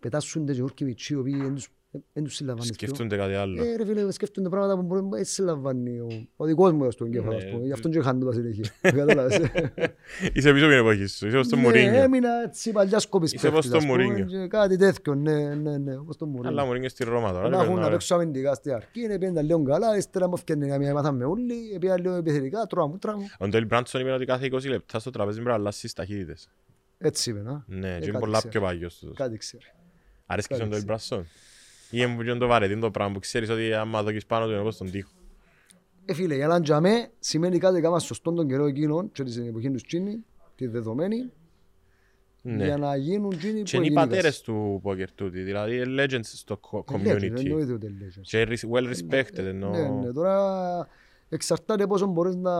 [0.00, 1.68] Πετάσσονται και όρκοι μητσοί, οι οποίοι δεν τους-
[2.12, 2.88] δεν τους συλλαμβάνεις πιο.
[2.88, 3.62] Σκέφτονται κάτι άλλο.
[3.64, 7.10] Ε, ρε φίλε, σκέφτονται πράγματα που μπορεί να έτσι λαμβάνει ο, ο δικός μου στον
[7.10, 7.50] κέφαλο, ας Ναι.
[7.50, 7.64] πούμε.
[7.66, 8.64] Γι' αυτόν και χάνω τα συνέχεια.
[8.96, 9.36] Κατάλαβες.
[10.32, 11.26] Είσαι πίσω από την εποχή σου.
[11.26, 12.00] Είσαι όπως το Ναι, Μουρίνιο.
[12.02, 14.26] έμεινα έτσι παλιάς σκόπης Είσαι όπως παίχτης, το ας πούμε, Μουρίνιο.
[14.42, 16.64] και Κάτι τέτοιο, ναι, ναι, ναι, όπως το Αλλά Μουρίνιο.
[16.64, 17.48] Μουρίνιο στη Ρώμα τώρα.
[17.48, 17.90] Να ρε, έχουν να παιδιά.
[17.90, 21.96] παίξω αμυντικά στη αρχή, είναι πήγαινε λίγο καλά, ύστερα μου έφτιανε καμία μάθαμε όλοι, πήγαινε
[22.00, 23.26] λίγο επιθετικά, τρώα μου, τρώα μου.
[23.38, 26.48] Ο Ντόιλ Μπράντσον είπε ότι κάθε 20 λεπτά στο τραπέζι πρέπει να αλλάσεις ταχύτητες.
[26.98, 27.64] Έτσι είπε, να.
[27.66, 28.50] Ναι, Ε, και είναι κάτι πολλά ξέρω.
[28.52, 29.16] πιο παγιός τους.
[29.16, 29.62] Κάτι ξέρει.
[30.26, 31.26] Αρέσκεις στον κάτι Ντόιλ Μπράντσον;
[31.90, 34.76] Ή είναι το βαρετή το πράγμα που ξέρεις ότι άμα δοκείς πάνω του είναι όπως
[34.76, 35.10] τον τοίχο.
[36.04, 39.70] Ε, φίλε, για να τζαμέ σημαίνει κάτι κάμα σωστόν τον καιρό εκείνον και στην εποχή
[39.70, 40.24] τους Τσίνη,
[40.54, 41.30] τη δεδομένη,
[42.42, 42.64] Ναι.
[42.64, 46.60] για να γίνουν Τσίνοι Και είναι οι πατέρες του πόκερ τούτοι, δηλαδή είναι legends στο
[46.70, 47.22] co- community.
[47.22, 48.20] Εννοείται ότι είναι legends.
[48.22, 49.70] Και res- well respected ενώ...
[49.70, 50.88] Ναι, ναι, τώρα
[51.28, 52.52] εξαρτάται πόσο μπορείς να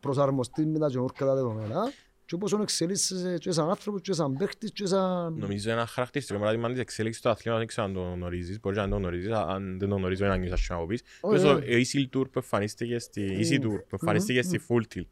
[0.00, 1.92] προσαρμοστείς με τα καινούργια τα δεδομένα
[2.34, 5.34] και πόσο εξελίσσεσαι και σαν άνθρωπος και σαν παίχτης και σαν...
[5.38, 8.88] Νομίζω ένα χαρακτηριστικό παράδειγμα της εξέλιξης του αθλήματος, δεν ξέρω αν το γνωρίζεις, μπορεί να
[8.88, 11.02] το γνωρίζεις, αν δεν το γνωρίζω ένα νιούς να μου πεις.
[11.20, 11.74] Όχι, Ποιος ο όχι.
[11.74, 15.08] ο Easy Tour που εμφανίστηκε στη, Easy Tour που εμφανίστηκε στη Full Tilt.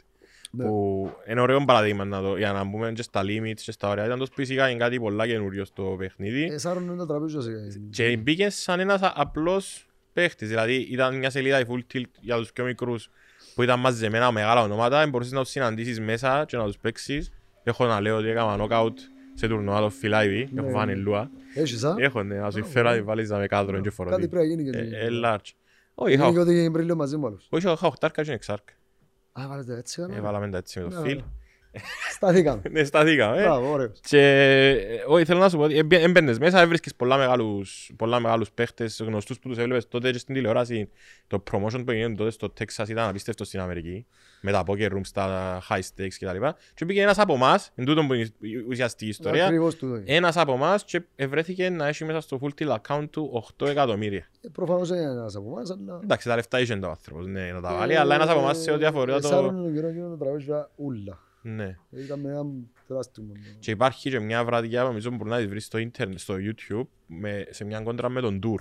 [0.50, 0.64] Ναι.
[0.64, 4.04] Που είναι ωραίο παράδειγμα να το, για να μπούμε και στα limits και στα ωραία.
[4.04, 6.44] Ήταν το φυσικά είναι κάτι πολλά καινούριο στο παιχνίδι.
[6.44, 7.50] Ε, σάρωνε τα τραπέζια σε...
[7.90, 10.48] Και μπήκε σαν ένας α- απλός παίχτης.
[10.48, 13.10] Δηλαδή ήταν μια σελίδα η Full Tilt για τους πιο μικρούς
[13.54, 15.06] που ήταν μαζεμένα μεγάλα ονόματα.
[15.06, 17.30] Μπορείς να τους συναντήσεις μέσα και να τους παίξεις.
[17.62, 18.92] Έχω να λέω ότι έκανα knockout
[19.34, 20.48] σε τουρνουά το Φιλάιβι.
[20.56, 20.72] Έχω Ναι.
[20.72, 21.30] βανιλούα.
[21.54, 24.10] Έχεις, α; Έχω ναι, να σου φέρω να τη βάλεις να με κάδρο και φορώ.
[24.10, 24.94] Κάτι πρέπει να γίνει και Ε, εσύ.
[24.94, 25.50] ε, large.
[25.94, 27.46] Όχι, είχα Είναι και ότι είναι πριν λίγο μαζί μου άλλος.
[27.50, 28.68] όχι, είχα οχτάρκα και εξάρκ.
[29.32, 30.16] Α, βάλετε έτσι, καλά.
[30.16, 31.22] Έβαλαμε τα έτσι με το Ναι, φιλ.
[31.72, 31.80] Ναι.
[32.14, 32.62] Σταθήκαμε.
[32.70, 33.36] Ναι, σταθήκαμε.
[33.38, 33.42] ε.
[33.42, 34.00] Μπράβο, ωραίος.
[34.08, 38.20] Και ε, όχι, θέλω να σου πω ότι έμπαι- έμπαινες μέσα, έβρισκες πολλά μεγάλους, πολλά
[38.20, 40.88] μεγάλους παίχτες γνωστούς που τους έβλεπες τότε και στην τηλεόραση.
[41.26, 44.06] Το promotion που έγινε τότε στο Texas ήταν απίστευτο στην Αμερική.
[44.44, 46.46] Με τα poker rooms, τα high stakes κτλ.
[46.74, 50.04] Και πήγε ένας από εμάς, εν τούτο που είναι η ουσιαστική ιστορία, Ακριβώς τούτο είναι.
[50.06, 54.28] ένας από εμάς και βρέθηκε να έχει μέσα στο full tilt account του 8 εκατομμύρια.
[54.40, 56.00] Ε, Προφανώς είναι ένας από εμάς, αλλά...
[56.02, 58.70] Εντάξει, τα λεφτά είχε ο άνθρωπος, ναι, να τα βάλει, αλλά ένας από εμάς σε
[58.70, 59.26] ό,τι αφορά το...
[59.28, 61.18] Εσάρωνε τον καιρό εκείνο το τραπέζια ούλα.
[61.42, 61.76] Ναι.
[61.90, 62.44] Ήταν με ένα
[62.86, 63.40] τεράστιο μόνο.
[63.58, 67.46] Και υπάρχει και μια βραδιά, νομίζω μπορεί να τη βρεις στο ίντερνετ, στο YouTube, με,
[67.50, 68.60] σε μια κόντρα με τον Tour.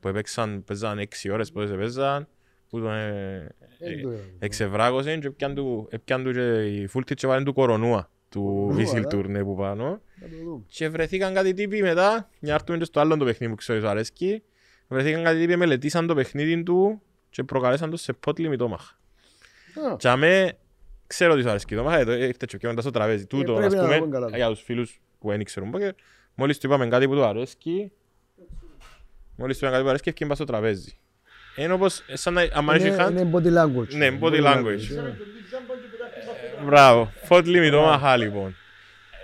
[0.00, 2.28] Που έπαιξαν, παίζαν 6 ώρες πότε σε παίζαν,
[2.68, 4.22] που τον ε, Δεν το ε, είδα.
[4.38, 8.84] εξευράγωσαν και έπιαν του, έπιαν του και η full και βάλαν του κορονούα, του Κορονούα,
[8.92, 9.16] Whistle ε.
[9.16, 9.84] Tour, ναι, που πάνω.
[10.20, 10.62] Να το δούμε.
[10.66, 13.88] Και βρεθήκαν κάτι τύποι μετά, μια έρθουμε και στο άλλο το παιχνίδι που ξέρω σου
[13.88, 14.42] αρέσκει,
[14.88, 18.98] βρεθήκαν κάτι τύποι, μελετήσαν το παιχνίδι του και προκαλέσαν το σε pot λιμιτόμαχα.
[19.92, 20.58] Α, Και αμέ,
[21.06, 23.26] ξέρω ότι σου αρέσκει το μάχα, ήρθε και πιο μετά στο τραπέζι.
[23.26, 24.36] Τούτο, πρέπει ας να πούμε, το πούμε καλά.
[24.36, 25.92] για τους φίλους που δεν ξέρουν πόκερ,
[26.34, 27.92] μόλις του είπαμε κάτι που του αρέσκει,
[29.36, 30.96] μόλις του είπαμε κάτι που αρέσκει, ευκαιρία στο τραπέζι.
[31.56, 33.94] Είναι όπως, ε, σαν να, άμα Είναι έχει hand, είναι body language.
[33.94, 35.02] Ναι, body language.
[35.02, 35.16] ναι.
[36.64, 38.56] μπράβο, φωτ λιμιτό μαχά λοιπόν.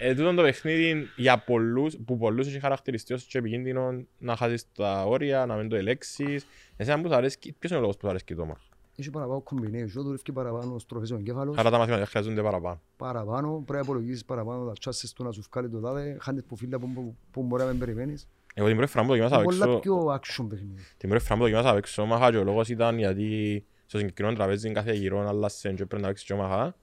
[0.04, 4.64] Ε, τούτο το παιχνίδι για πολλούς, που πολλούς έχει χαρακτηριστεί ως και επικίνδυνο να χάσεις
[4.72, 6.46] τα όρια, να μην το ελέξεις.
[6.76, 8.71] Εσένα που σου αρέσκει, ποιος είναι ο λόγος που σου αρέσκει το μάχα.
[9.02, 11.56] Έχει παραπάνω combination, δουλεύει παραπάνω στροφές ο εγκέφαλος.
[11.58, 12.80] Άρα τα μαθηματικά χρειάζονται παραπάνω.
[12.96, 16.16] Παραπάνω, πρέπει να υπολογίσεις παραπάνω τα chances του να σου βγάλει το τάδε.
[16.20, 18.28] Χάνεις που φίλα που, που, που μπορεί να μην περιμένεις.
[18.54, 20.82] Εγώ την πρώτη φορά που το δοκιμάσα Είναι απ' πολλά έξω, πιο action παιχνίδι.
[20.96, 24.36] Την πρώτη φορά που δοκιμάσα απ' έξω μάχα και ο λόγος ήταν γιατί στο συγκεκριμένο
[24.36, 26.74] τραπέζι κάθε γυρό άλλασε και πρέπει να παίξεις και μάχα.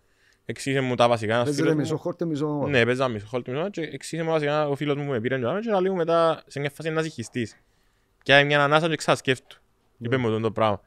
[0.46, 2.00] Εξήγησε μου τα βασικά ένας Παίζεται φίλος μισό μου.
[2.00, 2.70] χόρτε, μισό ομάδα.
[2.70, 5.20] Ναι, παίζα μισό χόλ του μισό και εξήγησε μου βασικά ο φίλος μου που με
[5.20, 7.58] πήρε και άμε και λέει μου μετά σε μια φάση να συγχυστείς.
[8.24, 9.62] Και έκανε μια ανάσα και ξασκέφτου.
[9.98, 10.82] Είπε μου τον το πράγμα.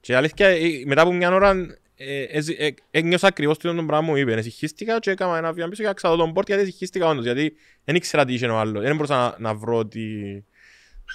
[0.00, 1.50] Και η αλήθεια ε, μετά από μια ώρα
[1.96, 4.32] ε, ε, ε, ένιωσα ακριβώς το πράγμα μου είπε.
[4.32, 7.24] Εσυχίστηκα και έκανα ένα βήμα πίσω και ξαδώ τον πόρτ γιατί εσυχίστηκα όντως.
[7.24, 8.82] Γιατί δεν ήξερα τι είχε ο άλλος.
[8.82, 10.00] Δεν μπορούσα να, να βρω τι,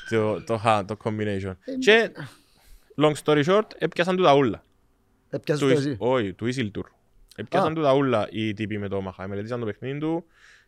[0.10, 1.56] το, το, το, το combination.
[1.80, 2.12] Και
[3.02, 4.64] long story short, έπιασαν του τα ούλα.
[5.30, 5.96] Έπιασες Του το Is- εσύ.
[6.00, 6.86] Όχι, του Easy Tour.
[7.36, 7.76] Έπιασαν Α.
[7.76, 9.28] του τα ούλα οι τύποι με το μαχά.
[9.28, 10.26] Μελετήσαν το παιχνίδι του.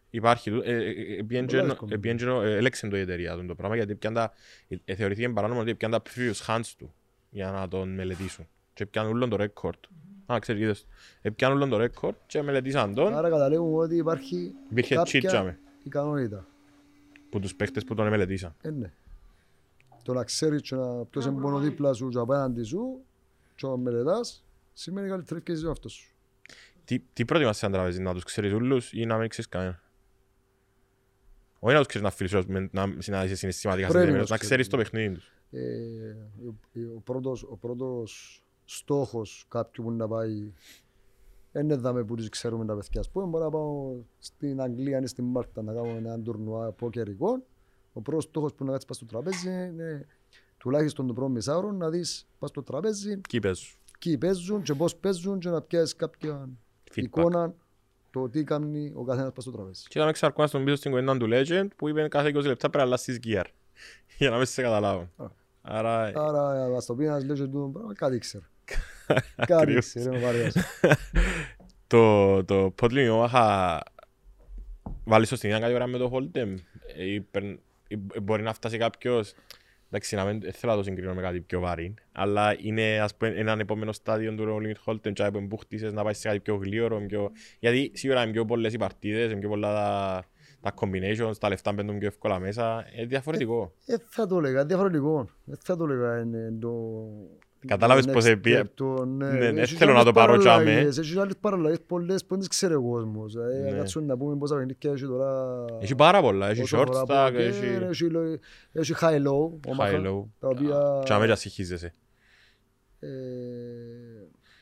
[0.09, 0.89] Υπάρχει, του- ε, ε,
[1.20, 1.91] ε, πιέν και Πολλά νο- εύκολο.
[1.93, 4.34] ε, πιέν και νο- ε, έλεξε το η εταιρεία του το πράγμα γιατί πιάν τα,
[4.68, 6.93] ε, ε, θεωρηθήκε παράνομο ότι πιάν τα previous hands του
[7.36, 8.48] για να τον μελετήσουν.
[8.74, 9.80] Και πιάν όλον το record.
[10.34, 10.88] Α, ξέρεις, είδες.
[11.22, 15.22] Ε, πιάν όλον το record και μελετήσαν τον Άρα καταλήγουμε ότι υπάρχει Υπήρχε cheat κάποια
[15.30, 15.60] τζάμε.
[15.84, 16.48] ικανότητα.
[17.30, 18.56] που τους παίχτες που τον μελετήσαν.
[18.62, 18.92] Ε, ναι.
[20.04, 23.00] Το να ξέρεις και να ποιος είναι μόνο δίπλα σου και απέναντι σου
[23.56, 26.14] και να μελετάς σημαίνει καλύτερη ευκαιρία σε αυτό σου.
[26.86, 29.82] Τι, τι προτιμάς σαν τραπέζι, να τους ξέρεις όλους ή να μην ξέρεις κανένα.
[31.60, 34.38] Όχι να τους ξέρεις να φιλισούς, με- να συναντήσεις συναισθηματικά Πρέπει να συνδεδεμένους, τους να
[34.38, 34.92] ξέρεις το ξέρεις.
[34.92, 35.34] παιχνίδι τους.
[35.52, 35.62] Ε,
[36.48, 36.54] ο,
[36.96, 40.52] ο, πρώτος, ο πρώτος στόχος κάποιου που να πάει
[41.52, 43.00] δεν είναι δάμε που τους ξέρουμε τα παιδιά.
[43.00, 47.43] Ας πούμε, μπορώ να πάω στην Αγγλία ή στην Μάλτα να κάνω ένα τουρνουά ποκερικό.
[47.93, 50.08] Ο πρώτος στόχος που να κάτσεις πας στο τραπέζι είναι
[50.58, 54.96] τουλάχιστον το πρώτο μισάωρο να δεις πας στο τραπέζι Εκεί παίζουν; ποιοι παίζουν και πώς
[54.96, 56.50] παίζουν και να πιάσεις κάποια
[56.91, 57.04] Feedback.
[57.04, 57.54] εικόνα
[58.12, 59.84] το τι κάνει ο καθένας πας στο τραπέζι.
[59.88, 62.78] Και είδαμε ξαρκούνα στον πίσω στην κουβέντα του Legend που είπε κάθε 20 λεπτά πρέπει
[62.78, 63.46] να αλλάσεις gear.
[64.17, 65.11] Για να μην σε καταλάβουν.
[65.15, 65.26] Α.
[65.61, 68.43] Άρα, Άρα ας το πει ένας λέει και τούτο πράγμα, κάτι ήξερε.
[69.36, 69.86] κάτι Ακριβώς.
[69.86, 70.55] ήξερε, είναι βαρέας.
[71.88, 73.84] το, το Potlim είχα
[75.03, 76.55] βάλεις στο στην ίδια κατηγορία με το Hold'em.
[76.95, 79.34] Ε, ή περν- ή Μπορεί να φτάσει κάποιος
[79.95, 83.15] Εντάξει, να μην δεν θέλω να το συγκρίνω με κάτι πιο βαρύ, αλλά είναι ας
[83.15, 86.55] πούμε έναν επόμενο στάδιο του Rolling Hold'em και που εμπούχτησες να πάει σε κάτι πιο
[86.55, 87.32] γλύωρο, πιο...
[87.59, 90.26] γιατί σίγουρα είναι πιο πολλές οι παρτίδες, είναι πιο πολλά
[90.66, 93.74] τα, τα combinations, τα λεφτά μπαίνουν πιο εύκολα μέσα, είναι διαφορετικό.
[93.86, 95.30] Ε, θα το έλεγα, διαφορετικό.
[95.51, 96.72] Ε, θα το έλεγα, είναι το...
[97.68, 100.20] Κατάλαβες το πως next επί- step, το- Ναι, ναι, ναι, Έχεις θέλω να άλλες το
[100.20, 100.63] πάρω τζάμε.
[100.63, 103.36] παραλλαγές, Έχεις άλλες παραλλαγές πολλές που δεν τις ξέρει ο κόσμος.
[103.36, 103.78] Ε, Ναι.
[103.78, 105.66] κάτσουν να πούμε πόσα παιχνίδια έχει τώρα...
[105.82, 108.39] Έχει πάρα πολλά, έχει όσο short φορά stack, poker, έχει έχει lo-
[108.72, 111.93] έχει high-low, όμαχα, high-low, τα οποία και αμέσως συγχύζεσαι.
[112.99, 113.07] ε,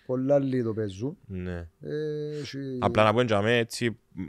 [0.06, 1.18] πολλά λίγοι το παίζουν.
[1.26, 1.68] Ναι.
[1.82, 4.22] Ε, έχει- Απλά να πω για μέ έτσι μ,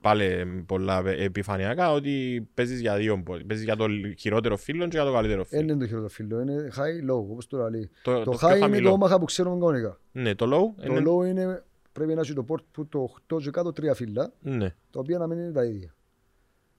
[0.00, 3.44] πάλι πολλά επιφανειακά ότι παίζεις για δύο πόλεις.
[3.46, 3.86] Παίζεις για το
[4.18, 5.60] χειρότερο φίλο και για το καλύτερο ε, φίλο.
[5.60, 7.90] Είναι το χειρότερο φίλο, είναι high low, όπως το λέει.
[8.02, 10.00] Το, το, high είναι το όμαχα που ξέρουμε κανονικά.
[10.12, 11.02] Ναι, το low το είναι...
[11.06, 14.74] low είναι πρέπει να έχει το port που το 8 και κάτω τρία φύλλα, ναι.
[14.90, 15.94] τα οποία να μην είναι τα ίδια.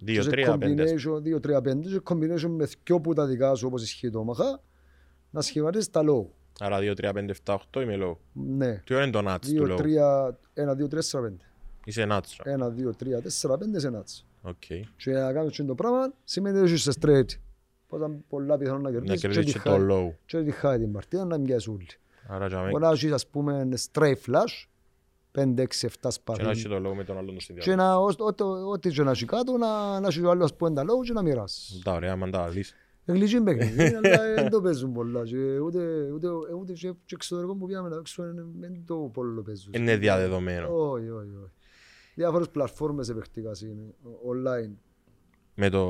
[0.07, 0.57] 2-3-5.
[0.57, 4.61] 2-3-5 και combination με δυο που τα δικά σου όπως ισχύει το όμαχα,
[5.29, 6.25] να σχηματίσεις τα low.
[6.59, 8.15] Άρα 2-3-5-7-8 είμαι low.
[8.33, 8.81] Ναι.
[8.85, 9.79] Τι είναι το nuts του low;
[10.53, 11.52] 1-2-3-4-5.
[11.85, 12.35] Είσαι nuts.
[12.43, 12.51] ρε.
[12.51, 14.25] Ένα, δύο, τρία, τέσσερα, πέντε είσαι nuts.
[14.41, 14.55] Οκ.
[14.97, 17.27] Και να κάνεις αυτό το πράγμα σημαίνει ότι είσαι straight.
[17.87, 20.13] Οπότε πολλά πιθανόν να Να κερδίσεις κερδίσεις τη και το high- low.
[20.25, 21.87] και τη high την παρτίδα να μοιάζει όλοι.
[22.27, 24.65] Άρα για μέ- Μπορεί να έχεις ας πούμε straight flush,
[25.31, 26.81] 5, 6, 7 και να έχει σπαθί.
[26.83, 27.75] το low με τον άλλον το Και συνδυασμό.
[27.75, 30.75] να, ό- ό- ό,τι και να έχει κάτω, να, να έχει ο άλλος που είναι
[30.75, 31.81] τα low και να μοιράσεις.
[31.83, 32.75] Τα ωραία, μαν τα λύσεις.
[33.05, 35.23] Εγλυκή παιχνίδι, αλλά δεν το παίζουν πολλά.
[35.23, 36.27] Και ούτε, ούτε,
[36.59, 39.73] ούτε και και εξωτερικό που πήγαμε να παίξουμε, δεν το πολύ παίζουν.
[39.75, 40.67] Είναι διαδεδομένο.
[40.89, 41.51] Όχι, όχι, όχι.
[42.15, 44.71] Διάφορες πλατφόρμες επεκτικάς είναι, online,
[45.55, 45.85] Με το...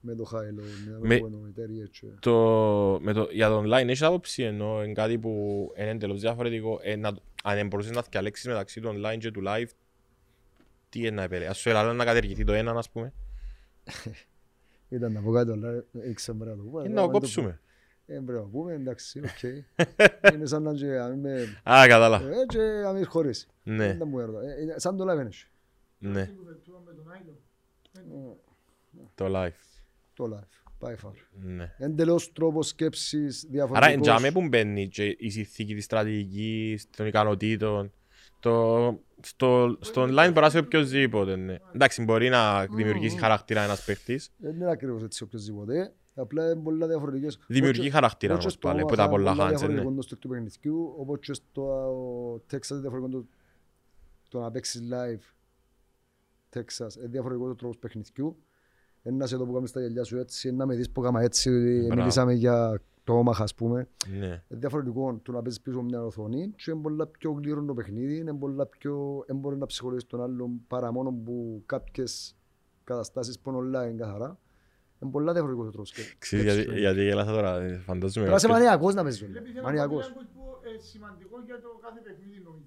[0.00, 2.06] με το high-low, Με- με το εταιρείες και...
[2.20, 2.34] το,
[3.02, 5.30] με το, για το online έχεις άποψη ενώ είναι κάτι που
[5.76, 9.68] είναι εντελώς διαφορετικό ε, να, αν μπορούσες να διαλέξεις μεταξύ του online και του live
[10.88, 13.12] τι είναι να επέλεγες, ας σου έλα να κατεργηθεί το ένα ας πούμε.
[14.88, 16.84] Ήταν να πω κάτι, αλλά ήξερα να το πούμε.
[16.84, 17.60] είναι να το κόψουμε
[18.10, 19.42] Ε, πρέπει να πούμε, εντάξει, οκ.
[20.34, 21.42] Είναι σαν να και να μην με...
[21.70, 23.46] Α, κατάλαβα, Ε, και να μην χωρίσει.
[23.62, 24.38] ναι, Δεν μου έρθω.
[24.38, 25.28] Ε, είναι Σαν το live είναι.
[25.98, 27.34] ναι, που βελτιώνω με τον Άγιο.
[29.14, 29.80] το live,
[30.14, 31.12] Το live, by far.
[31.32, 31.74] ναι.
[31.78, 33.92] Εντελώς τρόπος σκέψης Άρα διαφορετικός.
[33.94, 37.92] είναι τζάμε που μπαίνει και η συνθήκη της στρατηγικής, των ικανοτήτων
[38.40, 41.56] το, στο, στο online μπορεί να είσαι οποιοςδήποτε, ναι.
[41.74, 44.30] Εντάξει, μπορεί να δημιουργήσει χαρακτήρα ένας παίχτης.
[44.36, 45.92] Δεν είναι ακριβώς έτσι οποιοςδήποτε.
[46.20, 47.38] Απλά είναι πολλά διαφορετικές.
[47.46, 49.56] Δημιουργεί Όχι- χαρακτήρα όχι όμως στο πάλι, που Omaha τα πολλά πολλά hands, ναι.
[49.56, 53.26] διαφορετικό το στυλ του παιχνιδιού, όπως και στο Texas είναι διαφορετικό το,
[54.28, 55.22] το να παίξεις live
[56.56, 56.96] Texas.
[56.98, 58.36] Είναι διαφορετικό το τρόπος παιχνιδιού.
[59.02, 61.22] Ένα να σε δω που κάνεις τα γυαλιά σου έτσι, να με δεις που κάμα
[61.22, 61.50] έτσι,
[61.80, 61.94] Μπράβο.
[61.94, 63.88] μιλήσαμε για το Omaha ας πούμε.
[64.18, 64.26] Ναι.
[64.26, 67.74] Είναι διαφορετικό το να παίζεις πίσω από μια οθόνη και είναι πολλά πιο γλύρο το
[67.74, 69.24] παιχνίδι, είναι πολλά πιο...
[69.26, 72.36] δεν μπορεί να ψυχολογείς τον άλλον παρά μόνο που κάποιες
[72.84, 74.38] καταστάσεις που είναι online καθαρά.
[75.02, 76.14] Είναι πολλά διαφορετικό το τρόπο σκέψης.
[76.18, 78.10] Ξέρεις γιατί, γιατί γέλασα τώρα, ε, φαντάζομαι.
[78.12, 79.20] Πρέπει να είσαι κάποιος- μανιακός να παίζεις.
[79.20, 80.06] Πρέπει να Μανιακός.
[80.06, 80.42] είναι που
[80.76, 82.64] ε, σημαντικό για το κάθε παιχνίδι νομίζω.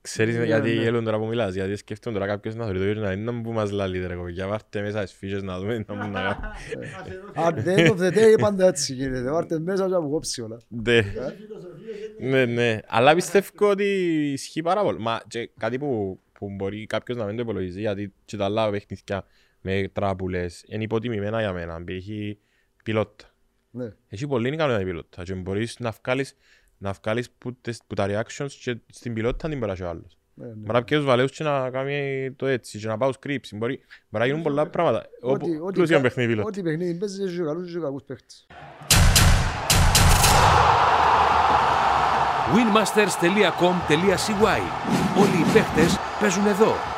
[0.00, 0.82] Ξέρεις Ναι, γιατί ναι.
[0.82, 3.32] γέλουν τώρα που μιλάς, γιατί σκέφτομαι τώρα κάποιος να θεωρεί το γύρω να είναι να
[3.32, 6.36] μου μας λαλεί ρε κοπιά, βάρτε μέσα τις φύσες να δούμε να μου να κάνει.
[6.54, 6.66] Ας
[7.12, 9.30] εδώ At the end of the day πάντα έτσι γίνεται.
[9.30, 10.56] Βάρτε μέσα και αποκόψει όλα.
[10.68, 11.02] Ναι.
[11.02, 12.78] φιλοσοφίες είναι Ναι, ναι.
[12.86, 13.84] Αλλά πιστεύω ότι
[14.32, 14.98] ισχύει πάρα πολύ.
[14.98, 18.70] Μα και κάτι που, που μπορεί κάποιος να μην το υπολογίζει, γιατί και τα άλλα
[18.70, 19.24] παιχνίδια
[19.62, 21.82] με τράπουλες είναι υποτιμημένα για μένα.
[21.86, 22.38] Έχει
[22.84, 23.24] πιλότα.
[23.70, 23.92] Ναι.
[24.08, 26.36] Έχει πολύ ικανότητα η πιλότα και μπορείς να βγάλεις,
[26.78, 30.16] να βγάλεις που, τες- που τα reactions και στην πιλότα την περάσει ο άλλος.
[30.34, 30.52] Ναι, ναι.
[30.52, 33.56] Μπορεί να πιέζεις τους βαλέους και να κάνει το έτσι και να πάω σκρίψη.
[33.56, 33.74] Μπορεί,
[34.08, 35.06] μπορεί να γίνουν πολλά πράγματα.
[35.20, 36.46] Ό,τι- Όπου- ό,τι πλούσιο κα- παιχνίδι πιλότ.
[36.46, 38.46] Ό,τι παιχνίδι παίζεις έχει και καλούς και κακούς παίχτες.
[42.54, 44.60] winmasters.com.cy
[45.20, 46.91] Όλοι οι παίχτες παίζουν εδώ.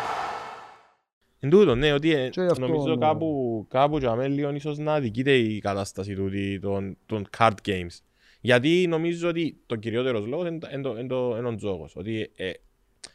[1.45, 3.07] Εν τούτο, ναι, ότι ε, Και γι' αυτό, νομίζω ναι.
[3.07, 7.99] κάπου, κάπου για μένα λίγο ίσως να δικείται η κατάσταση τούτη των, των card games.
[8.41, 11.97] Γιατί νομίζω ότι το κυριότερος λόγος είναι, το- είναι, το- είναι, το- είναι ο τζόγος.
[11.97, 12.51] Ότι ε,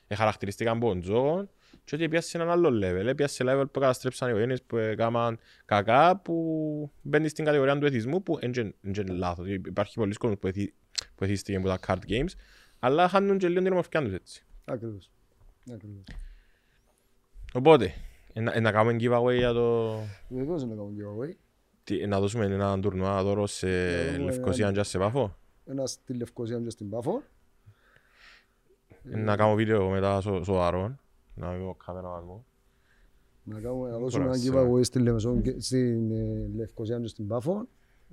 [0.07, 1.49] ε, χαρακτηριστικά από τον τζόγο
[1.83, 3.05] και ότι πιάσει σε έναν άλλο level.
[3.07, 7.77] Ε, πιάσει σε level που καταστρέψαν οι οικογένειες που έκαναν κακά που μπαίνει στην κατηγορία
[7.77, 9.47] του εθισμού που είναι είναι λάθος.
[9.47, 10.73] Υπάρχει πολλοί κόσμος που, εθι,
[11.15, 12.31] που εθίστηκε από τα card games
[12.79, 14.45] αλλά χάνουν και λίγο την ομορφιά τους έτσι.
[14.65, 15.09] Ακριβώς.
[15.73, 16.03] Ακριβώς.
[17.53, 17.91] Οπότε, ε,
[18.41, 19.93] να- ε, να κάνουμε giveaway για το...
[20.29, 21.33] Βεβαίως είναι να κάνουμε giveaway.
[21.83, 23.67] Τι, να δώσουμε έναν τουρνουά δώρο σε
[24.11, 25.35] δούμε Λευκοσία έναν- και σε Πάφο.
[25.65, 27.21] Ένα στη Λευκοσία και στην Πάφο.
[29.03, 30.95] Να κάνω βίντεο μετά σο- σοβαρό.
[31.35, 32.45] Να μην πω κάμερα μου.
[33.43, 34.75] Να, κάνουμε, να δώσουμε ένα Μπράβο.
[34.77, 37.67] giveaway στη Λεμεσόν και- στην ε, Λευκοσία και στην Πάφο.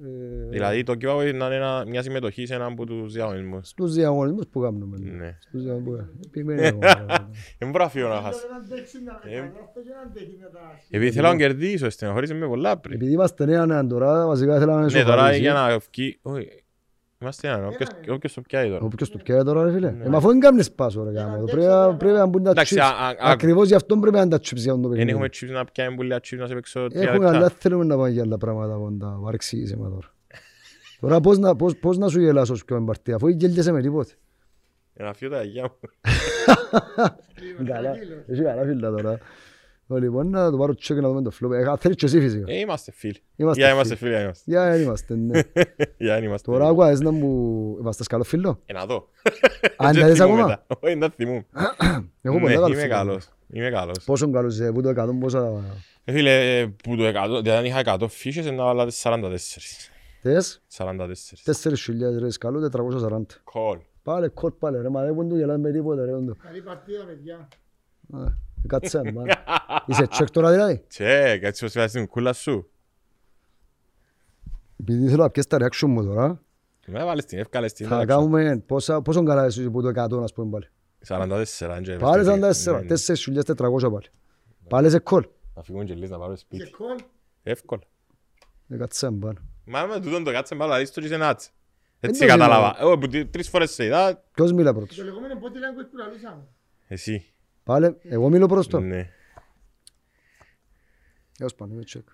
[0.04, 3.68] Ε, Δηλαδή το giveaway να είναι ένα- μια συμμετοχή σε έναν από τους διαγωνισμούς.
[3.68, 4.98] Στους διαγωνισμούς που κάνουμε.
[5.00, 5.36] Ναι.
[5.40, 6.20] Στους διαγωνισμούς που κάνουμε.
[6.26, 6.78] Επιμένω εγώ.
[7.58, 8.46] Δεν μπορώ να φύγω να Θέλω χάσω.
[8.50, 10.60] να αντέξει να Ε, μεταγράφω και να αντέχει με τα...
[10.90, 12.94] Επειδή θέλω να κερδίσω, στενοχωρήσε με πολλά πριν.
[12.94, 15.40] Επειδή είμαστε νέα νέα τώρα, βασικά ήθελα να Ναι, τώρα ισοφαρίσει.
[15.40, 16.20] για να βγει...
[17.18, 18.12] Όχι, είμαστε έναν, όποιος- Ένα, ναι.
[18.12, 18.84] όποιος το πιάει τώρα.
[18.84, 19.94] Όποιος το πιάει τώρα ρε φίλε.
[20.02, 21.34] Ε, μα αφού δεν κάνεις πάσο ρε γάμο.
[21.34, 22.82] αντέξω, Πρέπει να- ρε, Πρέπει να μπουν τα Εντάξει, chips.
[22.82, 25.28] α- α- α- Ακριβώς γι' αυτό πρέπει να είναι τα chips για το Δεν έχουμε
[25.28, 25.52] παιχνίδι.
[25.54, 27.54] chips να πιάμε πολλά chips να σε παίξω τρία Έχουμε αλλά λεπτά.
[27.58, 29.18] θέλουμε να πάμε για άλλα πράγματα κοντά.
[29.24, 30.12] Παρεξήγησε με τώρα.
[31.00, 34.12] Τώρα πώς να, πώς, πώς να σου γελάσω σου πιο εμπαρτία, αφού γέλιεσαι με τίποτε.
[34.94, 35.88] Ένα φύο τα αγιά μου.
[37.72, 37.90] Καλά,
[38.28, 39.18] έχει καλά φίλα τώρα.
[39.88, 41.52] Λοιπόν, να το πάρω τσέκ να δούμε το φλόπ.
[41.52, 42.52] Ε, θέλεις και εσύ φυσικά.
[42.52, 43.16] Ε, είμαστε φίλοι.
[43.36, 44.10] Είμαστε Για είμαστε φίλοι.
[44.10, 44.50] φίλοι, για είμαστε.
[44.50, 45.40] Για δεν είμαστε, ναι.
[45.98, 46.72] Για δεν είμαστε Τώρα φίλοι.
[46.76, 47.76] άκουα να μου...
[47.80, 48.60] Είμαστε καλό φίλο.
[48.66, 49.08] Ε, να δω.
[49.76, 50.64] Αν Δεν τα δεις θυμούμαι ακόμα.
[50.66, 50.76] τα.
[50.80, 51.44] Όχι, δεν θυμούμαι.
[52.22, 52.88] Εγώ Ναι, πολλά καλό είμαι φίλο.
[52.94, 53.28] καλός.
[53.52, 54.04] Είμαι καλός.
[54.04, 55.62] Πόσο καλός είσαι, που το 100 πόσα...
[56.04, 57.12] Ε, Φίλε, ε, που το 100,
[57.42, 59.34] δηλαδή αν είχα 100 φύσες να βάλατε 44.
[60.22, 60.84] Τες, 44.
[61.44, 62.70] 4.000 ρε καλό,
[63.10, 63.20] 440.
[63.44, 63.78] Κολ.
[64.02, 66.12] Πάλε, κόρ πάλε ρε, μα δεν μπορούν του γελάνε με τίποτε ρε.
[66.12, 66.32] όντω.
[66.42, 67.48] Καλή παρτίδα, παιδιά.
[68.58, 69.42] Α, Κάτσε, μάνα.
[69.86, 72.70] Είσαι τσεκ τώρα δηλαδή; Τσεκ, έτσι πως βάζεις την κούλα σου.
[74.80, 76.42] Επειδή θέλω να πιέσεις τα reaction μου τώρα,
[76.86, 77.86] Με βάλεις την, εύκαλες την.
[77.86, 78.10] θα εντάξει.
[78.16, 80.68] κάνουμε πόσα, πόσο καλά είσαι που το 100 ας πούμε πάλι.
[81.08, 82.86] 44, αν και Πάλι είμαστε 44, εκεί.
[82.86, 83.42] Ναι, ναι.
[83.86, 84.06] 4.400 πάλι.
[84.68, 85.24] Πάλι σε κόλ.
[85.54, 86.70] Να φύγουν και λες να πάρω Και σπίτι.
[86.70, 86.96] κόλ.
[87.42, 87.82] Εύκολα.
[88.68, 89.40] Ε, Κάτσε, μάνα.
[89.64, 91.50] Μα με τούτον το κάτσε μπάλα, δεις το και σε νάτσε.
[92.00, 92.76] Δεν Έτσι το κατάλαβα.
[92.80, 95.96] Εγώ που τρει- τρεις φορές σε είδα, Ποιος μιλά πρώτος; Το λεγόμενο body language που
[95.96, 96.42] λαλούσαμε.
[96.88, 97.24] εσύ.
[97.66, 98.84] Πάλι, εγώ μιλώ πρώτος τώρα.
[98.84, 99.10] Ναι.
[101.38, 102.08] Έως πάνω, είμαι τσεκ.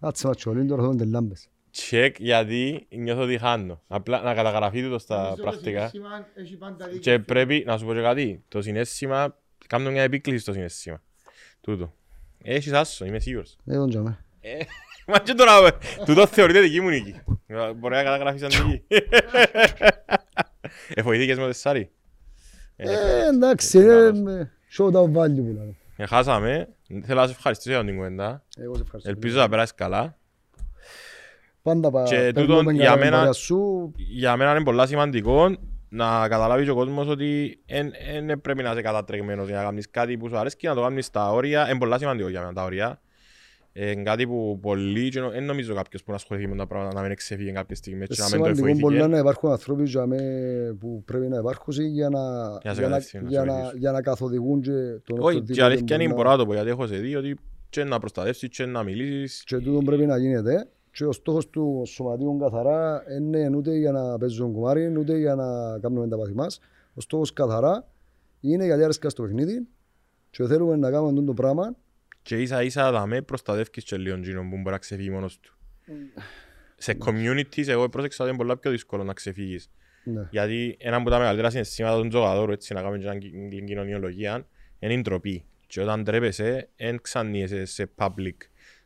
[0.00, 1.48] Κάτσε μα τσολίν τώρα θέλουν τις λάμπες.
[1.70, 3.82] Τσεκ γιατί νιώθω ότι χάνω.
[3.88, 5.88] Απλά να καταγραφεί το στα Νομίζω το πρακτικά.
[5.88, 7.00] συναίσθημα έχει πάντα δίκιο.
[7.00, 8.44] Και πρέπει να σου πω και κάτι.
[8.48, 11.02] Το συνέστημα, κάνω μια επίκληση στο συνέστημα.
[11.60, 11.94] Τούτο.
[12.42, 13.56] Έχεις άσο, είμαι σίγουρος.
[13.66, 14.24] Ε, τον τζαμέ.
[14.40, 14.58] Ε,
[15.06, 15.70] Μα και τώρα, ε,
[16.04, 17.20] τούτο θεωρείται δική μου νίκη.
[17.46, 18.84] Ε, Μπορεί να καταγραφείς σαν νίκη.
[20.94, 21.90] Εφοηθήκες με το Σάρι.
[22.76, 23.78] Ε, εντάξει,
[24.78, 25.10] είναι ε, καλός.
[25.10, 25.74] με showdown value που λένε.
[25.96, 26.68] Ε, Χάσαμε.
[27.04, 28.42] Θέλω να σε ευχαριστήσω για την κουβέντα.
[28.56, 29.10] Εγώ σε ευχαριστώ.
[29.10, 30.16] Ελπίζω να περάσεις καλά.
[31.62, 33.92] Πάντα πα- Και παίρνουμε τούτον για καλά μένα- παρέα σου.
[33.96, 35.56] Για μένα είναι πολύ σημαντικό
[35.88, 37.58] να καταλάβει και ο κόσμος ότι
[38.24, 40.82] δεν πρέπει να είσαι κατατρεγμένος για να κάνεις κάτι που σου αρέσει και να το
[40.82, 41.70] κάνεις στα όρια.
[41.70, 43.00] Είναι πολύ σημαντικό για μένα τα όρια.
[43.82, 46.66] Ε, Είναι κάτι που πολλοί, και νο- δεν νομίζω κάποιος που να ασχοληθεί με τα
[46.66, 49.14] πράγματα να μην εξεφύγει κάποιες στιγμές και να μην το Σημαντικό πολλά εφοήθηκε.
[49.14, 50.16] να υπάρχουν άνθρωποι για με,
[50.80, 52.20] που πρέπει να υπάρχουν για να,
[52.62, 53.78] Για να σε για να, κατευθύνουν, να για σε να, βοηθήσουν.
[53.78, 56.52] για να καθοδηγούν και τον Όχι, οποιοδήποτε και αλήθεια είναι μπορεί μπορώ να το πω
[56.52, 57.36] γιατί έχω σε δει ότι
[57.68, 59.44] και να προστατεύσεις και να μιλήσεις.
[59.44, 60.68] Και τούτο πρέπει να γίνεται.
[60.92, 65.78] Και ο στόχος του σωματείου καθαρά είναι ούτε για να παίζουν κουμάρι, ούτε για να
[65.78, 66.60] κάνουμε τα πάθη μας.
[66.94, 67.88] Ο στόχος καθαρά
[68.40, 69.66] είναι γιατί άρεσκα στο παιχνίδι
[70.30, 71.76] και θέλουμε να κάνουμε αυτό το πράγμα
[72.22, 75.54] Και ίσα ίσα δαμέ προστατεύεις και λίγο εκείνον που μπορεί να ξεφύγει μόνος του.
[76.76, 79.70] Σε communities εγώ πρόσεξα ότι είναι πολλά πιο δύσκολο να ξεφύγεις.
[80.04, 80.28] ναι.
[80.30, 84.46] Γιατί ένα από τα μεγαλύτερα συναισθήματα των τζογαδόρων, έτσι να κάνουμε και μια κοινωνιολογία,
[84.78, 85.44] είναι η ντροπή.
[85.66, 88.36] Και όταν τρέπεσαι, δεν ξανοίεσαι σε public,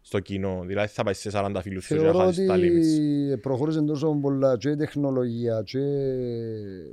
[0.07, 0.63] στο κοινό.
[0.67, 3.33] Δηλαδή θα πάει σε 40 φίλους σου και να Θεωρώ χάσεις τα limits.
[3.33, 5.79] ότι προχώρησε τόσο πολλά και η τεχνολογία και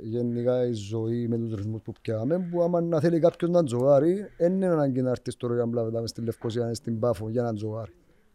[0.02, 4.26] γενικά η ζωή με τους ρυθμούς που πιάμε που άμα να θέλει κάποιος να τζογάρει
[4.36, 7.42] δεν είναι ανάγκη να έρθεις στο Ρογιάν Πλάβετα μες στη Λευκοσία ή στην Πάφο για
[7.42, 7.92] να τζογάρει.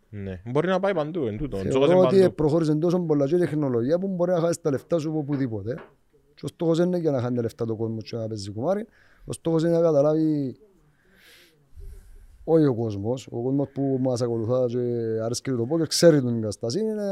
[0.09, 0.41] Ναι.
[0.45, 1.57] Μπορεί να πάει παντού, εν τούτο.
[1.57, 2.33] Ο τζόγος Θεωρώ είναι ότι παντού.
[2.35, 5.73] προχώρησε τόσο πολλά και η τεχνολογία που μπορεί να χάσεις τα λεφτά σου από οπουδήποτε.
[6.33, 8.85] Και ο στόχος είναι για να χάνει τα λεφτά το κόσμο και να παίζει κουμάρι.
[9.25, 10.55] Ο στόχος είναι να καταλάβει
[12.49, 14.79] όχι ο κόσμος, ο κόσμος που μας ακολουθά και
[15.23, 17.11] αρέσκει το πόκερ, ξέρει την κατάσταση, είναι να,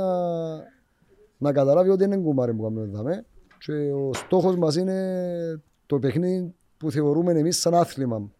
[1.37, 3.23] να καταλάβει ότι είναι κουμάρι που κάνουμε εδώ.
[3.59, 8.31] Και ο στόχος μας είναι το παιχνίδι που θεωρούμε εμείς σαν άθλημα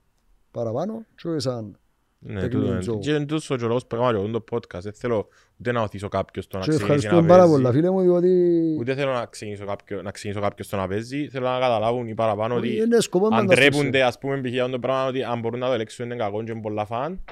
[0.52, 1.78] παραπάνω και όχι σαν
[2.20, 2.80] Ναι, τεχνικό τούτο είναι.
[2.80, 3.00] τζόγο.
[3.00, 4.80] Και είναι τούτος ο λόγος που έκανα και εγώ το podcast.
[4.82, 5.28] Δεν θέλω
[5.60, 7.56] ούτε να οθήσω κάποιον στο να Και ξεκινήσει να ευχαριστούμε πάρα παίζει.
[7.62, 11.28] πολλά φίλε μου διότι Ούτε θέλω να ξεκινήσω κάποιο- να ξεκινήσω κάποιον στο να παίζει.
[11.28, 14.60] Θέλω να καταλάβουν οι παραπάνω ότι είναι σκοπό να αν τα τρέπονται ας πούμε π.χ.
[14.60, 17.24] αυτό το πράγμα ότι αν μπορούν να το ελέγξουν είναι κακό και είναι πολλά φαν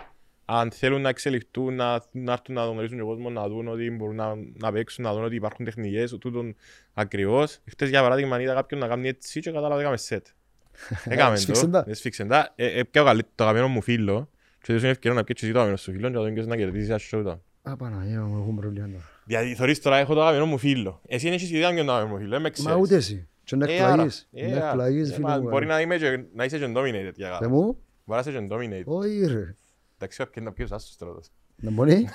[0.45, 3.91] αν θέλουν να εξελιχθούν, να, να έρθουν να τον γνωρίσουν τον κόσμος, να δουν ότι
[3.91, 6.55] μπορούν να, να παίξουν, να δουν ότι υπάρχουν τεχνικές, τούτον
[6.93, 7.59] ακριβώς.
[7.69, 10.25] Χτες για παράδειγμα είδα κάποιον να κάνει έτσι και κατάλαβα ότι έκαμε σετ.
[11.05, 11.85] Έκαμε Σφίξεν το, τα.
[11.91, 12.51] έσφιξεν τα.
[12.55, 14.29] Ε, ε, πιάω καλή- το αγαπημένο μου φίλο
[14.63, 16.55] και τους είναι ευκαιρία να πιέξει το αγαπημένο σου φίλο και να τον πιέσεις να
[16.57, 17.39] κερδίσεις ένα showdown.
[17.61, 19.03] Α, Παναγία μου, έχουμε προβλήματα.
[19.25, 21.01] Δηλαδή, θωρείς τώρα, έχω το αγαπημένο μου φίλο.
[21.07, 22.81] Εσύ δεν έχεις ιδέα ποιο είναι το αγαπημένο μου φίλο, δεν με Μα ξέρεις.
[22.81, 23.27] ούτε εσύ.
[23.43, 23.87] Και να Ε, άρα.
[23.89, 24.27] εκπλαγείς.
[24.33, 24.67] Ε, Να άρα.
[24.67, 25.49] εκπλαγείς Ε, φίλε μα μου.
[25.49, 27.49] Μπορεί να είμαι και- να είσαι και dominated για Θε καλά.
[27.49, 28.83] μου, Μπορεί να είσαι και dominated.
[28.85, 29.55] όχι ρε.
[29.95, 31.29] Εντάξει, ο ποιον- ο ποιος άσος στρατός.
[31.55, 32.07] Να μπορεί.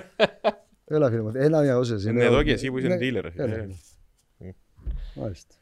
[0.88, 2.04] Έλα φίλε μου, έλα μια όσες.
[2.04, 3.32] Είναι εδώ και εσύ που είσαι Ναι, dealer, ρε.
[3.44, 3.58] έλα, Ε.
[3.58, 3.74] έλα.
[5.14, 5.54] Μάλιστα.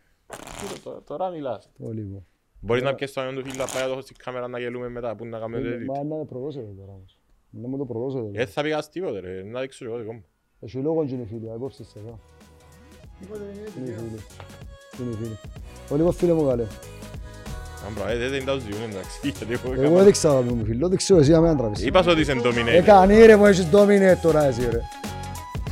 [0.85, 1.71] Τω- Τώρα μιλάς.
[1.79, 2.27] Πολύ λοιπόν.
[2.65, 4.59] Μπορείς να πιέσεις το amiόν του φίλου, να πάει να το έχω στην κάμερα να
[4.59, 5.85] γελούμε μετά, που να κάνουμε το edit.
[5.97, 7.19] Μα να με προδώσετε τώρα όμως.
[7.51, 8.43] Να μου το προδώσετε.
[8.43, 10.25] Ε, θα πήγα τίποτε ρε, να δείξω εγώ δικό μου.
[10.61, 12.19] Έχει λόγο και είναι φίλοι, απόψε σε εδώ.
[13.21, 13.55] Τίποτε δεν
[13.85, 13.97] Είναι είναι.
[13.97, 15.07] φίλοι.
[15.09, 15.39] Είναι φίλοι.
[15.89, 16.63] Πολύ λοιπόν φίλε μου καλέ.
[17.87, 20.89] Αν πράγμα, ε, δεν τα ζητούν εντάξει, γιατί εγώ Εγώ έκανα- έδειξα αγαπη μου φίλο,
[20.89, 21.87] δείξε εσύ αμένα τραβήσεις.
[21.87, 22.67] Είπας σου ότι είσαι dominated.
[22.75, 24.81] Ε, κανεί ρε μου, έχεις dominate τώρα εσύ ρε.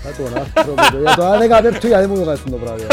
[0.05, 2.85] Θα τον άνθρωπο, το- για το άδεκα πέπτου γιατί μου το κάνεις το πράγμα.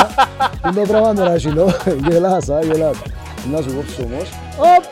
[0.00, 1.70] Α, Τι το πράγμα τώρα εσύ λόγω,
[2.08, 3.02] γελάς, α, γελάς.
[3.52, 4.28] Να σου κόψω όμως.
[4.58, 4.84] Οπ,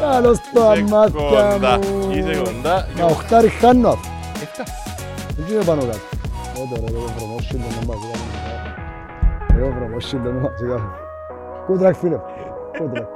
[0.00, 2.10] καλώς τα Είσαι μάτια κοντά, μου.
[2.10, 2.86] είσαι κοντά.
[2.98, 4.08] Μα οχτάρι χάνω αυτό.
[4.42, 4.64] Εφτά.
[5.36, 5.98] Δεν είναι πάνω κάτω.
[6.56, 8.26] Ε, τώρα εγώ promotion δεν μας κάνω.
[9.58, 10.90] Εγώ promotion δεν μας κάνω.
[11.66, 12.18] Κούτρακ φίλε.
[12.78, 13.06] Κούτρακ.